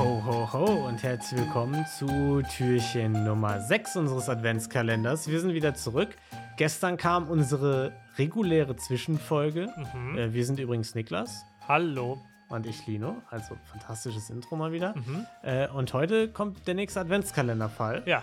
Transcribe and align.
Ho, 0.00 0.22
ho, 0.24 0.50
ho 0.52 0.64
und 0.88 1.02
herzlich 1.02 1.40
willkommen 1.40 1.84
zu 1.86 2.40
Türchen 2.56 3.12
Nummer 3.24 3.60
6 3.60 3.96
unseres 3.96 4.28
Adventskalenders. 4.30 5.28
Wir 5.28 5.40
sind 5.40 5.52
wieder 5.52 5.74
zurück. 5.74 6.16
Gestern 6.56 6.96
kam 6.96 7.28
unsere 7.28 7.92
reguläre 8.16 8.76
Zwischenfolge. 8.76 9.68
Mhm. 9.94 10.16
Äh, 10.18 10.32
wir 10.32 10.44
sind 10.46 10.58
übrigens 10.58 10.94
Niklas 10.94 11.42
Hallo. 11.68 12.18
und 12.48 12.66
ich 12.66 12.86
Lino. 12.86 13.20
Also 13.30 13.56
fantastisches 13.70 14.30
Intro 14.30 14.56
mal 14.56 14.72
wieder. 14.72 14.94
Mhm. 14.96 15.26
Äh, 15.42 15.68
und 15.68 15.92
heute 15.92 16.28
kommt 16.32 16.66
der 16.66 16.74
nächste 16.74 17.00
Adventskalenderfall. 17.00 18.02
Ja. 18.06 18.22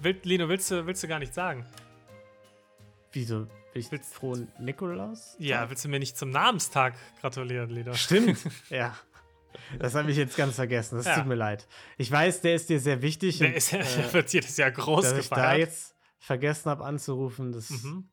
Will, 0.00 0.18
Lino, 0.22 0.48
willst 0.48 0.70
du, 0.70 0.86
willst 0.86 1.02
du 1.02 1.08
gar 1.08 1.18
nicht 1.18 1.34
sagen? 1.34 1.66
Wieso? 3.12 3.46
Ich 3.74 3.90
Willst- 3.90 4.14
frohen 4.14 4.46
Nikolaus? 4.60 5.34
Ja, 5.40 5.68
willst 5.68 5.84
du 5.84 5.88
mir 5.88 5.98
nicht 5.98 6.16
zum 6.16 6.30
Namenstag 6.30 6.94
gratulieren, 7.20 7.70
Lino? 7.70 7.92
Stimmt, 7.94 8.38
ja. 8.70 8.94
Das 9.78 9.94
habe 9.94 10.10
ich 10.10 10.16
jetzt 10.16 10.36
ganz 10.36 10.54
vergessen. 10.56 10.96
Das 10.96 11.06
Ja. 11.06 11.16
tut 11.16 11.26
mir 11.26 11.34
leid. 11.34 11.66
Ich 11.98 12.10
weiß, 12.10 12.40
der 12.42 12.54
ist 12.54 12.68
dir 12.68 12.80
sehr 12.80 13.02
wichtig. 13.02 13.38
Der, 13.38 13.48
und, 13.48 13.54
ist, 13.54 13.72
äh, 13.72 13.78
der 13.78 14.12
wird 14.12 14.32
jedes 14.32 14.56
Jahr 14.56 14.70
groß 14.70 15.04
dass 15.10 15.18
ich 15.18 15.28
da 15.28 15.36
gefeiert. 15.36 15.58
jetzt 15.60 15.94
vergessen 16.18 16.70
habe 16.70 16.84
anzurufen, 16.84 17.52
das 17.52 17.70
Mhm. 17.70 18.08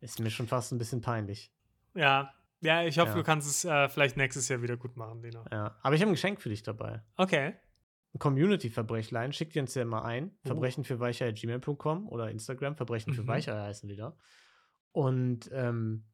ist 0.00 0.20
mir 0.20 0.30
schon 0.30 0.46
fast 0.46 0.72
ein 0.72 0.78
bisschen 0.78 1.00
peinlich. 1.00 1.52
Ja. 1.94 2.32
ja, 2.60 2.84
ich 2.84 2.98
hoffe, 2.98 3.10
Ja. 3.10 3.16
du 3.16 3.22
kannst 3.24 3.48
es 3.48 3.64
äh, 3.64 3.88
vielleicht 3.88 4.16
nächstes 4.16 4.48
Jahr 4.48 4.62
wieder 4.62 4.76
gut 4.76 4.96
machen, 4.96 5.22
Lino. 5.22 5.44
Ja. 5.50 5.76
Aber 5.82 5.94
ich 5.94 6.00
habe 6.00 6.10
ein 6.10 6.14
Geschenk 6.14 6.40
für 6.40 6.48
dich 6.48 6.62
dabei. 6.62 7.02
Okay. 7.16 7.54
Ein 8.14 8.18
Community-Verbrechlein. 8.20 9.32
Schickt 9.32 9.54
ihr 9.56 9.62
uns 9.62 9.74
ja 9.74 9.82
immer 9.82 10.04
ein. 10.04 10.30
Oh. 10.44 10.48
Verbrechen 10.48 10.84
für 10.84 10.98
Weicher.gmail.com 11.00 12.08
oder 12.08 12.30
Instagram. 12.30 12.76
Verbrechen 12.76 13.12
für 13.12 13.22
Mhm. 13.22 13.26
Weicher 13.28 13.62
heißen 13.62 13.88
die 13.88 13.96
da. 13.96 14.16
Und 14.92 15.50
ähm, 15.52 16.04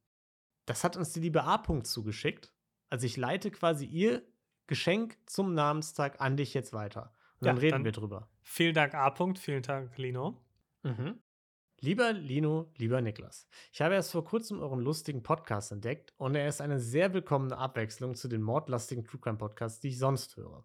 das 0.66 0.82
hat 0.82 0.96
uns 0.96 1.12
die 1.12 1.20
liebe 1.20 1.44
A. 1.44 1.56
-Punkt 1.56 1.84
zugeschickt. 1.84 2.52
Also 2.90 3.06
ich 3.06 3.16
leite 3.16 3.50
quasi 3.50 3.84
ihr 3.86 4.22
Geschenk 4.66 5.16
zum 5.26 5.54
Namenstag 5.54 6.20
an 6.20 6.36
dich 6.36 6.54
jetzt 6.54 6.72
weiter. 6.72 7.14
Und 7.40 7.46
Ja, 7.46 7.52
dann 7.52 7.58
reden 7.58 7.72
dann- 7.72 7.84
wir 7.84 7.92
drüber. 7.92 8.28
Vielen 8.42 8.74
Dank, 8.74 8.94
A. 8.94 9.08
-Punkt. 9.08 9.38
Vielen 9.38 9.62
Dank, 9.62 9.96
Lino. 9.98 10.40
Mhm. 10.82 11.20
Lieber 11.80 12.12
Lino, 12.12 12.72
lieber 12.76 13.02
Niklas, 13.02 13.46
ich 13.72 13.82
habe 13.82 13.94
erst 13.94 14.12
vor 14.12 14.24
kurzem 14.24 14.60
euren 14.60 14.80
lustigen 14.80 15.22
Podcast 15.22 15.70
entdeckt 15.72 16.14
und 16.16 16.34
er 16.34 16.48
ist 16.48 16.62
eine 16.62 16.78
sehr 16.80 17.12
willkommene 17.12 17.58
Abwechslung 17.58 18.14
zu 18.14 18.28
den 18.28 18.40
mordlastigen 18.42 19.04
True 19.04 19.20
Crime 19.20 19.36
Podcasts, 19.36 19.80
die 19.80 19.88
ich 19.88 19.98
sonst 19.98 20.36
höre. 20.36 20.64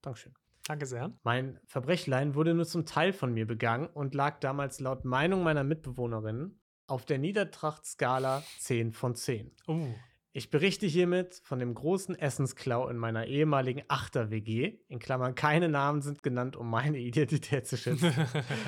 Dankeschön. 0.00 0.34
Danke 0.66 0.86
sehr. 0.86 1.12
Mein 1.24 1.60
Verbrechlein 1.66 2.34
wurde 2.34 2.54
nur 2.54 2.64
zum 2.64 2.86
Teil 2.86 3.12
von 3.12 3.34
mir 3.34 3.46
begangen 3.46 3.86
und 3.88 4.14
lag 4.14 4.38
damals 4.40 4.80
laut 4.80 5.04
Meinung 5.04 5.42
meiner 5.42 5.62
Mitbewohnerinnen 5.64 6.58
auf 6.86 7.04
der 7.04 7.18
Niedertracht-Skala 7.18 8.42
10 8.58 8.92
von 8.92 9.14
10. 9.14 9.54
Uh. 9.68 9.92
Ich 10.36 10.50
berichte 10.50 10.84
hiermit 10.84 11.40
von 11.44 11.58
dem 11.58 11.72
großen 11.72 12.14
Essensklau 12.14 12.88
in 12.88 12.98
meiner 12.98 13.26
ehemaligen 13.26 13.84
Achter-WG. 13.88 14.80
In 14.86 14.98
Klammern, 14.98 15.34
keine 15.34 15.70
Namen 15.70 16.02
sind 16.02 16.22
genannt, 16.22 16.56
um 16.56 16.68
meine 16.68 16.98
Identität 17.00 17.66
zu 17.66 17.78
schützen. 17.78 18.12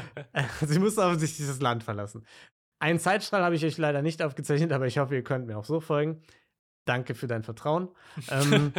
Sie 0.63 0.79
musste 0.79 1.03
offensichtlich 1.03 1.47
das 1.47 1.61
Land 1.61 1.85
verlassen. 1.85 2.25
Einen 2.79 2.99
Zeitstrahl 2.99 3.43
habe 3.43 3.55
ich 3.55 3.67
euch 3.67 3.77
leider 3.77 4.01
nicht 4.01 4.23
aufgezeichnet, 4.23 4.73
aber 4.73 4.87
ich 4.87 4.97
hoffe, 4.97 5.15
ihr 5.15 5.23
könnt 5.23 5.47
mir 5.47 5.59
auch 5.59 5.67
so 5.67 5.81
folgen. 5.81 6.23
Danke 6.87 7.15
für 7.15 7.27
dein 7.27 7.43
Vertrauen. 7.43 7.91
ähm, 8.31 8.73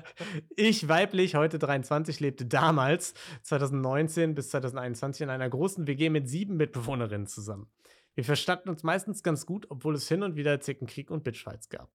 ich, 0.56 0.90
weiblich, 0.90 1.36
heute 1.36 1.58
23, 1.58 2.20
lebte 2.20 2.44
damals, 2.44 3.14
2019 3.44 4.34
bis 4.34 4.50
2021, 4.50 5.22
in 5.22 5.30
einer 5.30 5.48
großen 5.48 5.86
WG 5.86 6.10
mit 6.10 6.28
sieben 6.28 6.58
Mitbewohnerinnen 6.58 7.28
zusammen. 7.28 7.70
Wir 8.14 8.24
verstanden 8.24 8.68
uns 8.68 8.82
meistens 8.82 9.22
ganz 9.22 9.46
gut, 9.46 9.70
obwohl 9.70 9.94
es 9.94 10.06
hin 10.06 10.22
und 10.22 10.36
wieder 10.36 10.60
Zickenkrieg 10.60 11.10
und 11.10 11.24
Bitchfights 11.24 11.70
gab. 11.70 11.90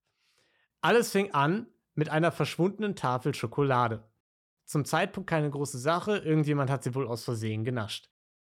Alles 0.82 1.12
fing 1.12 1.32
an 1.32 1.68
mit 1.94 2.10
einer 2.10 2.32
verschwundenen 2.32 2.96
Tafel 2.96 3.36
Schokolade. 3.36 4.04
Zum 4.66 4.86
Zeitpunkt 4.86 5.30
keine 5.30 5.50
große 5.50 5.78
Sache, 5.78 6.18
irgendjemand 6.18 6.70
hat 6.70 6.84
sie 6.84 6.96
wohl 6.96 7.08
aus 7.08 7.24
Versehen 7.24 7.64
genascht. 7.64 8.10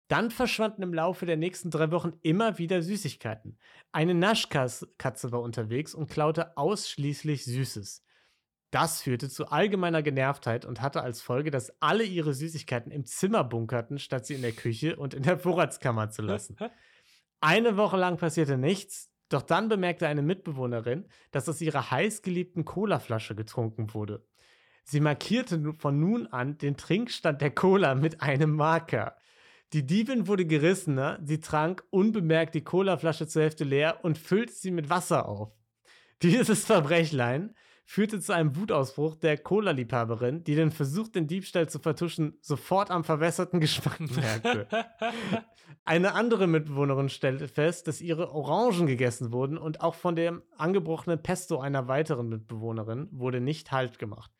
Dann 0.08 0.30
verschwanden 0.30 0.82
im 0.82 0.94
Laufe 0.94 1.26
der 1.26 1.36
nächsten 1.36 1.70
drei 1.70 1.90
Wochen 1.90 2.14
immer 2.22 2.58
wieder 2.58 2.82
Süßigkeiten. 2.82 3.58
Eine 3.92 4.14
Naschkatze 4.14 5.32
war 5.32 5.42
unterwegs 5.42 5.94
und 5.94 6.10
klaute 6.10 6.56
ausschließlich 6.56 7.44
Süßes. 7.44 8.04
Das 8.70 9.00
führte 9.00 9.30
zu 9.30 9.48
allgemeiner 9.48 10.02
Genervtheit 10.02 10.64
und 10.64 10.82
hatte 10.82 11.02
als 11.02 11.22
Folge, 11.22 11.50
dass 11.50 11.80
alle 11.80 12.04
ihre 12.04 12.34
Süßigkeiten 12.34 12.92
im 12.92 13.06
Zimmer 13.06 13.44
bunkerten, 13.44 13.98
statt 13.98 14.26
sie 14.26 14.34
in 14.34 14.42
der 14.42 14.52
Küche 14.52 14.96
und 14.96 15.14
in 15.14 15.22
der 15.22 15.38
Vorratskammer 15.38 16.10
zu 16.10 16.22
lassen. 16.22 16.56
Eine 17.40 17.76
Woche 17.76 17.96
lang 17.96 18.16
passierte 18.16 18.58
nichts, 18.58 19.10
doch 19.28 19.42
dann 19.42 19.68
bemerkte 19.68 20.06
eine 20.06 20.22
Mitbewohnerin, 20.22 21.06
dass 21.30 21.48
aus 21.48 21.60
ihrer 21.60 21.90
heißgeliebten 21.90 22.64
Colaflasche 22.64 23.34
getrunken 23.34 23.92
wurde. 23.94 24.24
Sie 24.84 25.00
markierte 25.00 25.74
von 25.78 26.00
nun 26.00 26.26
an 26.28 26.56
den 26.56 26.76
Trinkstand 26.76 27.42
der 27.42 27.50
Cola 27.50 27.94
mit 27.94 28.22
einem 28.22 28.52
Marker. 28.54 29.16
Die 29.74 29.84
Diebin 29.84 30.26
wurde 30.26 30.46
gerissener, 30.46 31.20
sie 31.22 31.40
trank 31.40 31.84
unbemerkt 31.90 32.54
die 32.54 32.64
Colaflasche 32.64 33.26
zur 33.26 33.42
Hälfte 33.42 33.64
leer 33.64 34.02
und 34.02 34.16
füllte 34.16 34.54
sie 34.54 34.70
mit 34.70 34.88
Wasser 34.88 35.28
auf. 35.28 35.52
Dieses 36.22 36.64
Verbrechlein 36.64 37.54
führte 37.90 38.20
zu 38.20 38.34
einem 38.34 38.54
Wutausbruch 38.54 39.14
der 39.14 39.38
Cola-Liebhaberin, 39.38 40.44
die 40.44 40.54
den 40.54 40.70
Versuch, 40.70 41.08
den 41.08 41.26
Diebstahl 41.26 41.70
zu 41.70 41.78
vertuschen, 41.78 42.36
sofort 42.42 42.90
am 42.90 43.02
verwässerten 43.02 43.60
Geschmack 43.60 43.98
merkte. 44.14 44.68
Eine 45.86 46.12
andere 46.12 46.46
Mitbewohnerin 46.48 47.08
stellte 47.08 47.48
fest, 47.48 47.88
dass 47.88 48.02
ihre 48.02 48.30
Orangen 48.32 48.86
gegessen 48.86 49.32
wurden 49.32 49.56
und 49.56 49.80
auch 49.80 49.94
von 49.94 50.16
dem 50.16 50.42
angebrochenen 50.58 51.22
Pesto 51.22 51.60
einer 51.60 51.88
weiteren 51.88 52.28
Mitbewohnerin 52.28 53.08
wurde 53.10 53.40
nicht 53.40 53.72
Halt 53.72 53.98
gemacht. 53.98 54.30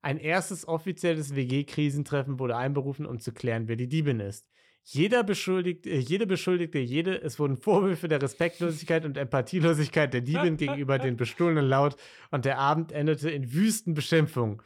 Ein 0.00 0.18
erstes 0.18 0.68
offizielles 0.68 1.34
WG-Krisentreffen 1.34 2.38
wurde 2.38 2.56
einberufen, 2.56 3.04
um 3.04 3.18
zu 3.18 3.32
klären, 3.32 3.66
wer 3.66 3.74
die 3.74 3.88
Diebin 3.88 4.20
ist. 4.20 4.48
Jeder 4.84 5.22
beschuldigte, 5.22 5.90
äh, 5.90 5.98
jede 5.98 6.26
beschuldigte 6.26 6.78
jede, 6.78 7.20
es 7.22 7.38
wurden 7.38 7.56
Vorwürfe 7.56 8.08
der 8.08 8.20
Respektlosigkeit 8.20 9.04
und 9.04 9.16
Empathielosigkeit 9.16 10.12
der 10.12 10.22
Diebin 10.22 10.56
gegenüber 10.56 10.98
den 10.98 11.16
Bestohlenen 11.16 11.66
laut 11.66 11.96
und 12.30 12.44
der 12.44 12.58
Abend 12.58 12.90
endete 12.90 13.30
in 13.30 13.52
wüsten 13.52 13.94
Beschimpfungen. 13.94 14.60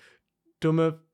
Dumme. 0.60 1.04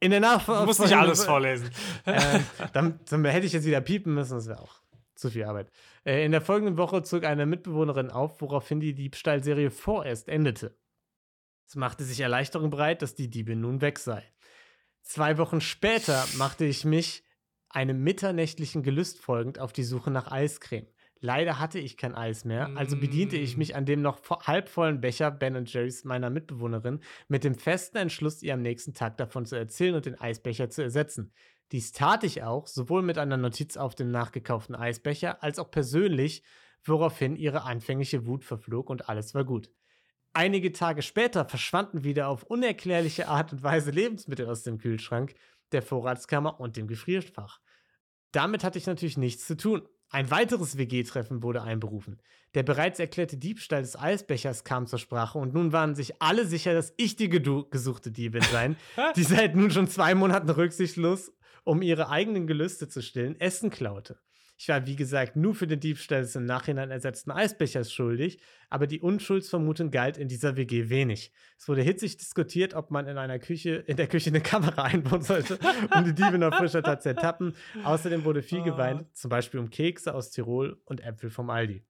In 0.00 0.10
der 0.10 0.18
Nachfolge. 0.18 0.62
Du 0.62 0.66
musst 0.66 0.80
nicht 0.80 0.96
alles 0.96 1.24
vorlesen. 1.24 1.70
ähm, 2.06 2.44
dann, 2.72 2.98
dann 3.08 3.24
hätte 3.24 3.46
ich 3.46 3.52
jetzt 3.52 3.66
wieder 3.66 3.80
piepen 3.80 4.14
müssen, 4.14 4.34
das 4.34 4.48
wäre 4.48 4.60
auch 4.60 4.82
zu 5.14 5.30
viel 5.30 5.44
Arbeit. 5.44 5.70
Äh, 6.04 6.24
in 6.24 6.32
der 6.32 6.40
folgenden 6.40 6.76
Woche 6.76 7.04
zog 7.04 7.24
eine 7.24 7.46
Mitbewohnerin 7.46 8.10
auf, 8.10 8.40
woraufhin 8.40 8.80
die 8.80 8.94
Diebstahlserie 8.94 9.70
vorerst 9.70 10.28
endete. 10.28 10.76
Es 11.68 11.76
machte 11.76 12.02
sich 12.02 12.18
Erleichterung 12.18 12.70
breit, 12.70 13.00
dass 13.00 13.14
die 13.14 13.30
Diebin 13.30 13.60
nun 13.60 13.80
weg 13.80 14.00
sei. 14.00 14.31
Zwei 15.02 15.36
Wochen 15.38 15.60
später 15.60 16.24
machte 16.36 16.64
ich 16.64 16.84
mich 16.84 17.24
einem 17.68 18.02
mitternächtlichen 18.02 18.82
Gelüst 18.82 19.18
folgend 19.18 19.58
auf 19.58 19.72
die 19.72 19.84
Suche 19.84 20.10
nach 20.10 20.30
Eiscreme. 20.30 20.86
Leider 21.20 21.60
hatte 21.60 21.78
ich 21.78 21.96
kein 21.96 22.16
Eis 22.16 22.44
mehr, 22.44 22.70
also 22.74 22.96
bediente 22.96 23.36
ich 23.36 23.56
mich 23.56 23.76
an 23.76 23.86
dem 23.86 24.02
noch 24.02 24.18
vo- 24.18 24.40
halbvollen 24.44 25.00
Becher 25.00 25.30
Ben 25.30 25.64
Jerry's 25.66 26.04
meiner 26.04 26.30
Mitbewohnerin 26.30 27.00
mit 27.28 27.44
dem 27.44 27.54
festen 27.54 27.96
Entschluss, 27.98 28.42
ihr 28.42 28.54
am 28.54 28.62
nächsten 28.62 28.92
Tag 28.92 29.18
davon 29.18 29.46
zu 29.46 29.54
erzählen 29.56 29.94
und 29.94 30.04
den 30.04 30.18
Eisbecher 30.20 30.68
zu 30.68 30.82
ersetzen. 30.82 31.32
Dies 31.70 31.92
tat 31.92 32.24
ich 32.24 32.42
auch, 32.42 32.66
sowohl 32.66 33.02
mit 33.02 33.18
einer 33.18 33.36
Notiz 33.36 33.76
auf 33.76 33.94
dem 33.94 34.10
nachgekauften 34.10 34.74
Eisbecher 34.74 35.42
als 35.44 35.60
auch 35.60 35.70
persönlich, 35.70 36.42
woraufhin 36.82 37.36
ihre 37.36 37.62
anfängliche 37.62 38.26
Wut 38.26 38.44
verflog 38.44 38.90
und 38.90 39.08
alles 39.08 39.32
war 39.32 39.44
gut. 39.44 39.70
Einige 40.34 40.72
Tage 40.72 41.02
später 41.02 41.44
verschwanden 41.44 42.04
wieder 42.04 42.28
auf 42.28 42.44
unerklärliche 42.44 43.28
Art 43.28 43.52
und 43.52 43.62
Weise 43.62 43.90
Lebensmittel 43.90 44.48
aus 44.48 44.62
dem 44.62 44.78
Kühlschrank, 44.78 45.34
der 45.72 45.82
Vorratskammer 45.82 46.58
und 46.58 46.76
dem 46.76 46.86
Gefrierfach. 46.86 47.60
Damit 48.32 48.64
hatte 48.64 48.78
ich 48.78 48.86
natürlich 48.86 49.18
nichts 49.18 49.46
zu 49.46 49.56
tun. 49.56 49.82
Ein 50.08 50.30
weiteres 50.30 50.78
WG-Treffen 50.78 51.42
wurde 51.42 51.62
einberufen. 51.62 52.20
Der 52.54 52.62
bereits 52.62 52.98
erklärte 52.98 53.36
Diebstahl 53.36 53.82
des 53.82 53.98
Eisbechers 53.98 54.64
kam 54.64 54.86
zur 54.86 54.98
Sprache 54.98 55.38
und 55.38 55.54
nun 55.54 55.72
waren 55.72 55.94
sich 55.94 56.20
alle 56.20 56.46
sicher, 56.46 56.74
dass 56.74 56.92
ich 56.96 57.16
die 57.16 57.28
gesuchte 57.28 58.10
Diebin 58.10 58.42
sein, 58.42 58.76
die 59.16 59.22
seit 59.22 59.54
nun 59.54 59.70
schon 59.70 59.88
zwei 59.88 60.14
Monaten 60.14 60.50
rücksichtslos, 60.50 61.32
um 61.64 61.82
ihre 61.82 62.08
eigenen 62.08 62.46
Gelüste 62.46 62.88
zu 62.88 63.02
stillen, 63.02 63.38
Essen 63.40 63.70
klaute. 63.70 64.18
Ich 64.62 64.68
war, 64.68 64.86
wie 64.86 64.94
gesagt, 64.94 65.34
nur 65.34 65.56
für 65.56 65.66
den 65.66 65.80
Diebstahl 65.80 66.20
des 66.20 66.36
im 66.36 66.44
Nachhinein 66.44 66.92
ersetzten 66.92 67.32
Eisbechers 67.32 67.92
schuldig, 67.92 68.38
aber 68.70 68.86
die 68.86 69.00
Unschuldsvermutung 69.00 69.90
galt 69.90 70.16
in 70.16 70.28
dieser 70.28 70.56
WG 70.56 70.88
wenig. 70.88 71.32
Es 71.58 71.66
wurde 71.66 71.82
hitzig 71.82 72.16
diskutiert, 72.18 72.72
ob 72.72 72.92
man 72.92 73.08
in 73.08 73.18
einer 73.18 73.40
Küche, 73.40 73.82
in 73.88 73.96
der 73.96 74.06
Küche 74.06 74.30
eine 74.30 74.40
Kamera 74.40 74.82
einbauen 74.84 75.22
sollte, 75.22 75.58
um 75.92 76.04
die 76.04 76.14
Diebe 76.14 76.38
noch 76.38 76.54
frischer 76.54 76.84
Tat 76.84 77.02
zu 77.02 77.08
ertappen. 77.08 77.56
Außerdem 77.82 78.24
wurde 78.24 78.40
viel 78.40 78.60
Ah. 78.60 78.64
geweint, 78.66 79.16
zum 79.16 79.30
Beispiel 79.30 79.58
um 79.58 79.68
Kekse 79.68 80.14
aus 80.14 80.30
Tirol 80.30 80.80
und 80.84 81.00
Äpfel 81.00 81.30
vom 81.30 81.50
Aldi. 81.50 81.82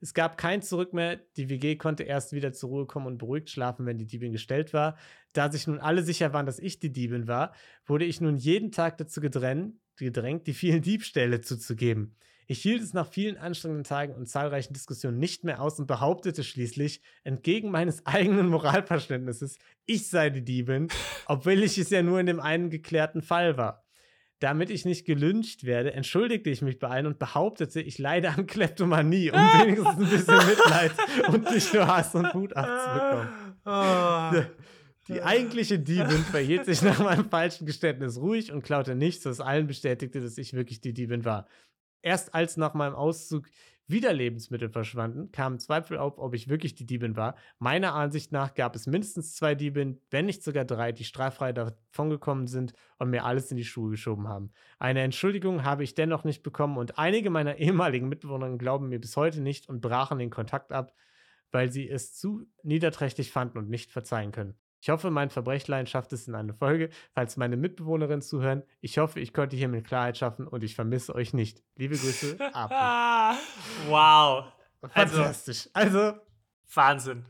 Es 0.00 0.14
gab 0.14 0.38
kein 0.38 0.62
Zurück 0.62 0.92
mehr. 0.92 1.16
Die 1.36 1.48
WG 1.48 1.74
konnte 1.74 2.04
erst 2.04 2.32
wieder 2.32 2.52
zur 2.52 2.68
Ruhe 2.68 2.86
kommen 2.86 3.06
und 3.06 3.18
beruhigt 3.18 3.50
schlafen, 3.50 3.86
wenn 3.86 3.98
die 3.98 4.06
Diebin 4.06 4.30
gestellt 4.30 4.72
war. 4.72 4.96
Da 5.32 5.50
sich 5.50 5.66
nun 5.66 5.80
alle 5.80 6.04
sicher 6.04 6.32
waren, 6.32 6.46
dass 6.46 6.60
ich 6.60 6.78
die 6.78 6.92
Diebin 6.92 7.26
war, 7.26 7.52
wurde 7.86 8.04
ich 8.04 8.20
nun 8.20 8.36
jeden 8.36 8.70
Tag 8.70 8.98
dazu 8.98 9.20
gedrängt, 9.20 9.74
gedrängt 9.96 10.46
die 10.46 10.54
vielen 10.54 10.82
Diebstähle 10.82 11.40
zuzugeben. 11.40 12.16
Ich 12.46 12.60
hielt 12.60 12.82
es 12.82 12.92
nach 12.92 13.10
vielen 13.10 13.38
anstrengenden 13.38 13.84
Tagen 13.84 14.14
und 14.14 14.28
zahlreichen 14.28 14.74
Diskussionen 14.74 15.18
nicht 15.18 15.44
mehr 15.44 15.62
aus 15.62 15.78
und 15.78 15.86
behauptete 15.86 16.44
schließlich, 16.44 17.00
entgegen 17.22 17.70
meines 17.70 18.04
eigenen 18.06 18.48
Moralverständnisses, 18.48 19.58
ich 19.86 20.08
sei 20.08 20.30
die 20.30 20.44
Diebin, 20.44 20.88
obwohl 21.26 21.62
ich 21.62 21.78
es 21.78 21.90
ja 21.90 22.02
nur 22.02 22.20
in 22.20 22.26
dem 22.26 22.40
einen 22.40 22.70
geklärten 22.70 23.22
Fall 23.22 23.56
war. 23.56 23.82
Damit 24.40 24.68
ich 24.68 24.84
nicht 24.84 25.06
gelünscht 25.06 25.64
werde, 25.64 25.94
entschuldigte 25.94 26.50
ich 26.50 26.60
mich 26.60 26.78
bei 26.78 26.88
allen 26.88 27.06
und 27.06 27.18
behauptete, 27.18 27.80
ich 27.80 27.98
leide 27.98 28.30
an 28.30 28.46
Kleptomanie, 28.46 29.30
um 29.30 29.38
wenigstens 29.38 29.96
ein 29.96 30.10
bisschen 30.10 30.36
Mitleid 30.48 30.92
und 31.28 31.50
nicht 31.50 31.72
nur 31.72 31.86
Hass 31.86 32.14
und 32.14 32.34
Wut 32.34 32.52
abzubekommen. 32.54 33.28
Die 35.08 35.22
eigentliche 35.22 35.78
Diebin 35.78 36.24
verhielt 36.30 36.64
sich 36.64 36.82
nach 36.82 36.98
meinem 36.98 37.28
falschen 37.28 37.66
Geständnis 37.66 38.18
ruhig 38.18 38.52
und 38.52 38.62
klaute 38.62 38.94
nichts, 38.94 39.26
was 39.26 39.40
allen 39.40 39.66
bestätigte, 39.66 40.20
dass 40.20 40.38
ich 40.38 40.54
wirklich 40.54 40.80
die 40.80 40.94
Diebin 40.94 41.24
war. 41.24 41.46
Erst 42.02 42.34
als 42.34 42.56
nach 42.56 42.74
meinem 42.74 42.94
Auszug 42.94 43.48
wieder 43.86 44.14
Lebensmittel 44.14 44.70
verschwanden, 44.70 45.30
kamen 45.30 45.58
Zweifel 45.58 45.98
auf, 45.98 46.18
ob 46.18 46.34
ich 46.34 46.48
wirklich 46.48 46.74
die 46.74 46.86
Diebin 46.86 47.16
war. 47.16 47.36
Meiner 47.58 47.94
Ansicht 47.94 48.32
nach 48.32 48.54
gab 48.54 48.74
es 48.74 48.86
mindestens 48.86 49.34
zwei 49.34 49.54
Diebin, 49.54 50.00
wenn 50.10 50.24
nicht 50.24 50.42
sogar 50.42 50.64
drei, 50.64 50.92
die 50.92 51.04
straffrei 51.04 51.52
davongekommen 51.52 52.46
sind 52.46 52.72
und 52.98 53.10
mir 53.10 53.24
alles 53.24 53.50
in 53.50 53.58
die 53.58 53.64
Schuhe 53.64 53.90
geschoben 53.90 54.26
haben. 54.26 54.52
Eine 54.78 55.02
Entschuldigung 55.02 55.64
habe 55.64 55.84
ich 55.84 55.94
dennoch 55.94 56.24
nicht 56.24 56.42
bekommen 56.42 56.78
und 56.78 56.98
einige 56.98 57.28
meiner 57.28 57.56
ehemaligen 57.56 58.08
Mitbewohner 58.08 58.56
glauben 58.56 58.88
mir 58.88 59.00
bis 59.00 59.16
heute 59.16 59.42
nicht 59.42 59.68
und 59.68 59.82
brachen 59.82 60.18
den 60.18 60.30
Kontakt 60.30 60.72
ab, 60.72 60.94
weil 61.52 61.70
sie 61.70 61.88
es 61.88 62.14
zu 62.14 62.46
niederträchtig 62.62 63.30
fanden 63.32 63.58
und 63.58 63.68
nicht 63.68 63.92
verzeihen 63.92 64.32
können. 64.32 64.54
Ich 64.84 64.90
hoffe, 64.90 65.10
mein 65.10 65.30
Verbrechlein 65.30 65.86
schafft 65.86 66.12
es 66.12 66.28
in 66.28 66.34
eine 66.34 66.52
Folge. 66.52 66.90
Falls 67.14 67.38
meine 67.38 67.56
Mitbewohnerinnen 67.56 68.20
zuhören, 68.20 68.64
ich 68.82 68.98
hoffe, 68.98 69.18
ich 69.18 69.32
konnte 69.32 69.56
hiermit 69.56 69.86
Klarheit 69.86 70.18
schaffen 70.18 70.46
und 70.46 70.62
ich 70.62 70.74
vermisse 70.74 71.14
euch 71.14 71.32
nicht. 71.32 71.62
Liebe 71.76 71.96
Grüße, 71.96 72.36
Apo. 72.52 72.74
Wow. 73.88 74.44
Also, 74.92 75.16
Fantastisch. 75.16 75.70
Also, 75.72 76.12
Wahnsinn. 76.74 77.24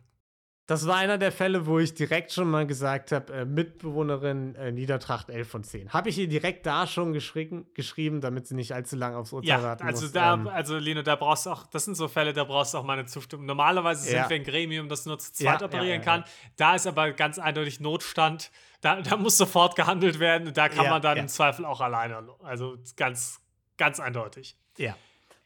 Das 0.67 0.87
war 0.87 0.97
einer 0.97 1.19
der 1.19 1.31
Fälle, 1.31 1.67
wo 1.67 1.79
ich 1.79 1.93
direkt 1.93 2.33
schon 2.33 2.51
mal 2.51 2.67
gesagt 2.67 3.13
habe, 3.13 3.33
äh, 3.33 3.45
Mitbewohnerin 3.45 4.55
äh, 4.55 4.73
Niedertracht 4.73 5.29
11 5.29 5.47
von 5.49 5.63
10. 5.63 5.93
Habe 5.93 6.09
ich 6.09 6.17
ihr 6.19 6.27
direkt 6.27 6.65
da 6.65 6.87
schon 6.87 7.13
geschrieben, 7.13 8.21
damit 8.23 8.47
sie 8.47 8.55
nicht 8.55 8.73
allzu 8.73 8.97
lange 8.97 9.19
aufs 9.19 9.33
Urteil 9.35 9.49
Ja, 9.51 9.63
warten 9.63 9.85
also 9.87 10.05
muss. 10.05 10.13
da, 10.13 10.33
Ähm, 10.35 10.49
also 10.49 10.79
Lino, 10.79 11.03
da 11.03 11.17
brauchst 11.17 11.45
du 11.45 11.51
auch, 11.51 11.67
das 11.67 11.85
sind 11.85 11.97
so 11.97 12.09
Fälle, 12.09 12.33
da 12.33 12.45
brauchst 12.45 12.73
du 12.73 12.79
auch 12.79 12.85
meine 12.85 13.05
Zustimmung. 13.05 13.45
Normalerweise 13.45 14.05
sind 14.05 14.15
Ja. 14.17 14.29
wir 14.31 14.37
ein 14.37 14.45
Gremium, 14.45 14.89
das 14.89 15.05
nur 15.05 15.19
zu 15.19 15.33
zweit 15.35 15.61
ja, 15.61 15.67
operieren 15.67 16.01
ja, 16.01 16.05
kann. 16.05 16.25
Da 16.57 16.75
ist 16.75 16.87
aber 16.87 17.13
ganz 17.13 17.39
eindeutig 17.39 17.81
Notstand. 17.81 18.51
Da, 18.81 19.03
da 19.03 19.17
muss 19.19 19.37
sofort 19.37 19.77
gehandelt 19.77 20.19
werden. 20.19 20.49
und 20.49 20.57
Da 20.57 20.71
kann 20.71 20.89
man 20.89 21.03
dann 21.03 21.19
im 21.19 21.29
Zweifel 21.29 21.65
auch 21.67 21.81
alleine. 21.83 22.27
Also 22.43 22.79
ganz, 22.97 23.41
ganz 23.77 24.01
eindeutig. 24.01 24.57
ja. 24.79 24.97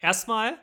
Erstmal, 0.01 0.55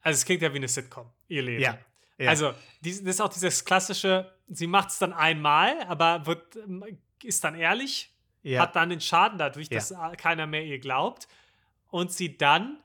also 0.00 0.16
es 0.18 0.24
klingt 0.24 0.42
ja 0.42 0.52
wie 0.52 0.56
eine 0.56 0.66
Sitcom, 0.66 1.08
ihr 1.28 1.42
Leben. 1.42 1.62
Ja. 1.62 1.78
Ja. 2.20 2.28
Also, 2.30 2.52
das 2.82 2.98
ist 2.98 3.20
auch 3.20 3.28
dieses 3.28 3.64
klassische, 3.64 4.32
sie 4.48 4.66
macht 4.66 4.90
es 4.90 4.98
dann 4.98 5.12
einmal, 5.12 5.82
aber 5.88 6.26
wird, 6.26 6.56
ähm, 6.56 6.84
ist 7.22 7.42
dann 7.44 7.54
ehrlich, 7.54 8.14
ja. 8.42 8.62
hat 8.62 8.76
dann 8.76 8.90
den 8.90 9.00
Schaden 9.00 9.38
dadurch, 9.38 9.68
Ja. 9.70 9.76
dass 9.78 9.90
äh, 9.90 10.16
keiner 10.16 10.46
mehr 10.46 10.64
ihr 10.64 10.78
glaubt 10.78 11.28
und 11.88 12.12
sie 12.12 12.36
dann, 12.36 12.78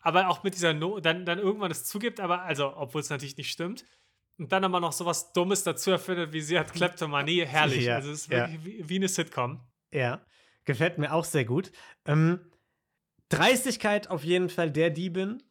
aber 0.00 0.28
auch 0.28 0.42
mit 0.44 0.54
dieser 0.54 0.72
no 0.72 1.00
dann, 1.00 1.24
dann 1.26 1.38
irgendwann 1.38 1.70
es 1.70 1.84
zugibt, 1.84 2.20
aber 2.20 2.42
also, 2.42 2.76
obwohl 2.76 3.00
es 3.00 3.10
natürlich 3.10 3.36
nicht 3.36 3.50
stimmt, 3.50 3.84
und 4.38 4.52
dann 4.52 4.64
aber 4.64 4.80
noch 4.80 4.92
sowas 4.92 5.32
Dummes 5.32 5.62
dazu 5.62 5.90
erfindet, 5.90 6.32
wie 6.32 6.42
sie 6.42 6.58
hat 6.58 6.72
Kleptomanie, 6.72 7.44
herrlich. 7.46 7.84
Ja, 7.84 7.96
Also 7.96 8.10
es 8.10 8.22
ist 8.22 8.32
ja. 8.32 8.50
wirklich 8.50 8.64
wie, 8.64 8.88
wie 8.88 8.96
eine 8.96 9.08
Sitcom. 9.08 9.60
Ja, 9.92 10.20
gefällt 10.64 10.98
mir 10.98 11.12
auch 11.14 11.24
sehr 11.24 11.44
gut. 11.46 11.72
Ähm, 12.04 12.40
Dreistigkeit 13.30 14.08
auf 14.10 14.24
jeden 14.24 14.48
Fall 14.50 14.70
der 14.70 14.90
Diebin, 14.90 15.42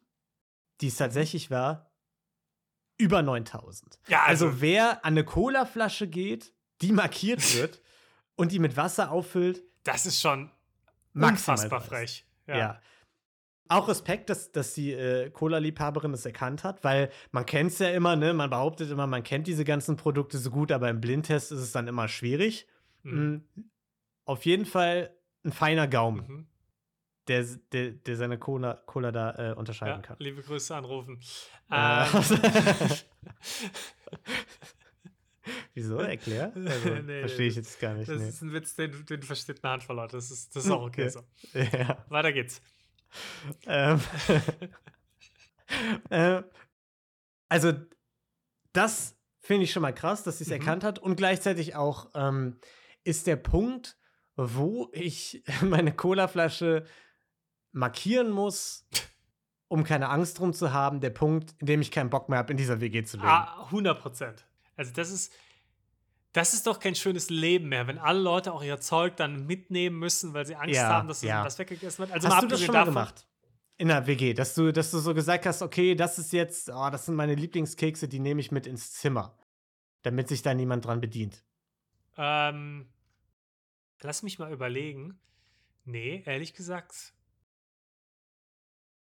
die 0.80 0.88
es 0.88 0.96
tatsächlich 0.96 1.50
war, 1.50 1.85
über 2.98 3.22
9000. 3.22 3.98
Ja, 4.08 4.22
also, 4.24 4.46
Also 4.46 4.60
wer 4.60 5.04
an 5.04 5.14
eine 5.14 5.24
Colaflasche 5.24 6.08
geht, 6.08 6.52
die 6.82 6.92
markiert 6.92 7.40
wird 7.56 7.82
und 8.36 8.52
die 8.52 8.58
mit 8.58 8.76
Wasser 8.76 9.10
auffüllt, 9.10 9.62
das 9.84 10.06
ist 10.06 10.20
schon 10.20 10.50
unfassbar 11.14 11.80
frech. 11.80 12.26
Ja. 12.46 12.80
Auch 13.68 13.88
Respekt, 13.88 14.30
dass, 14.30 14.52
dass 14.52 14.74
die 14.74 14.92
äh, 14.92 15.30
Cola-Liebhaberin 15.30 16.12
das 16.12 16.24
erkannt 16.24 16.62
hat, 16.62 16.84
weil 16.84 17.10
man 17.32 17.44
kennt 17.46 17.72
es 17.72 17.80
ja 17.80 17.90
immer, 17.90 18.14
ne? 18.14 18.32
Man 18.32 18.48
behauptet 18.48 18.90
immer, 18.90 19.08
man 19.08 19.24
kennt 19.24 19.48
diese 19.48 19.64
ganzen 19.64 19.96
Produkte 19.96 20.38
so 20.38 20.50
gut, 20.50 20.70
aber 20.70 20.88
im 20.88 21.00
Blindtest 21.00 21.50
ist 21.50 21.58
es 21.60 21.72
dann 21.72 21.88
immer 21.88 22.06
schwierig. 22.06 22.68
Mhm. 23.02 23.44
Mhm. 23.54 23.70
Auf 24.24 24.44
jeden 24.44 24.66
Fall 24.66 25.16
ein 25.44 25.52
feiner 25.52 25.88
Gaumen, 25.88 26.26
Mhm. 26.28 26.46
Der, 27.28 27.44
der, 27.72 27.90
der 27.92 28.16
seine 28.16 28.38
Cola, 28.38 28.74
Cola 28.86 29.10
da 29.12 29.50
äh, 29.52 29.54
unterscheiden 29.54 29.96
Ja, 30.02 30.06
kann. 30.06 30.16
liebe 30.20 30.42
Grüße 30.42 30.74
anrufen. 30.74 31.20
Äh, 31.70 32.04
Ähm, 32.06 32.22
Wieso? 35.74 35.98
Erklär? 35.98 36.52
Also, 36.66 36.88
Nee, 37.02 37.20
Verstehe 37.20 37.48
ich 37.48 37.56
jetzt 37.56 37.78
gar 37.80 37.94
nicht. 37.94 38.08
das 38.08 38.20
Nee. 38.20 38.28
ist 38.28 38.42
ein 38.42 38.52
Witz, 38.52 38.74
den, 38.74 39.06
den 39.06 39.22
versteht 39.22 39.62
eine 39.62 39.72
Handvoll 39.74 39.96
Leute. 39.96 40.16
Das 40.16 40.30
ist, 40.30 40.54
das 40.56 40.64
ist 40.64 40.70
auch 40.70 40.82
okay 40.82 41.08
Okay. 41.08 41.08
so. 41.10 41.20
Ja. 41.78 42.04
Weiter 42.08 42.32
geht's. 42.32 42.60
Ähm, 43.66 44.00
äh, 46.10 46.42
also, 47.48 47.72
das 48.72 49.16
finde 49.40 49.64
ich 49.64 49.72
schon 49.72 49.82
mal 49.82 49.92
krass, 49.92 50.24
dass 50.24 50.38
sie 50.38 50.44
es 50.44 50.48
Mhm. 50.50 50.54
erkannt 50.56 50.84
hat. 50.84 50.98
Und 50.98 51.16
gleichzeitig 51.16 51.76
auch 51.76 52.10
ähm, 52.14 52.58
ist 53.04 53.26
der 53.28 53.36
Punkt, 53.36 53.96
wo 54.34 54.90
ich 54.92 55.44
meine 55.62 55.94
Colaflasche 55.94 56.84
markieren 57.76 58.30
muss, 58.30 58.88
um 59.68 59.84
keine 59.84 60.08
Angst 60.08 60.38
drum 60.38 60.52
zu 60.52 60.72
haben, 60.72 61.00
der 61.00 61.10
Punkt, 61.10 61.54
in 61.58 61.66
dem 61.66 61.80
ich 61.80 61.90
keinen 61.90 62.10
Bock 62.10 62.28
mehr 62.28 62.38
habe, 62.38 62.52
in 62.52 62.56
dieser 62.56 62.80
WG 62.80 63.04
zu 63.04 63.16
leben. 63.18 63.28
Ah, 63.28 63.64
100 63.66 64.00
Prozent. 64.00 64.46
Also 64.76 64.92
das 64.92 65.10
ist, 65.10 65.32
das 66.32 66.54
ist 66.54 66.66
doch 66.66 66.80
kein 66.80 66.94
schönes 66.94 67.30
Leben 67.30 67.68
mehr, 67.68 67.86
wenn 67.86 67.98
alle 67.98 68.20
Leute 68.20 68.52
auch 68.52 68.62
ihr 68.62 68.80
Zeug 68.80 69.16
dann 69.16 69.46
mitnehmen 69.46 69.98
müssen, 69.98 70.34
weil 70.34 70.46
sie 70.46 70.56
Angst 70.56 70.74
Ja, 70.74 70.88
haben, 70.88 71.08
dass 71.08 71.22
ja. 71.22 71.42
das 71.44 71.58
weggegessen 71.58 72.00
wird. 72.00 72.12
Also 72.12 72.28
hast 72.28 72.42
du 72.42 72.46
das 72.48 72.60
schon 72.60 72.72
mal 72.72 72.80
davon- 72.80 72.94
gemacht? 72.94 73.26
In 73.78 73.88
der 73.88 74.06
WG, 74.06 74.32
dass 74.32 74.54
du, 74.54 74.72
dass 74.72 74.90
du 74.90 74.98
so 75.00 75.12
gesagt 75.12 75.44
hast, 75.44 75.60
okay, 75.60 75.94
das 75.94 76.18
ist 76.18 76.32
jetzt, 76.32 76.70
oh, 76.70 76.88
das 76.90 77.04
sind 77.04 77.14
meine 77.14 77.34
Lieblingskekse, 77.34 78.08
die 78.08 78.20
nehme 78.20 78.40
ich 78.40 78.50
mit 78.50 78.66
ins 78.66 78.94
Zimmer, 78.94 79.36
damit 80.00 80.28
sich 80.28 80.40
da 80.40 80.54
niemand 80.54 80.86
dran 80.86 81.02
bedient. 81.02 81.44
Ähm, 82.16 82.88
lass 84.00 84.22
mich 84.22 84.38
mal 84.38 84.50
überlegen. 84.50 85.18
Nee, 85.84 86.22
ehrlich 86.24 86.54
gesagt. 86.54 87.12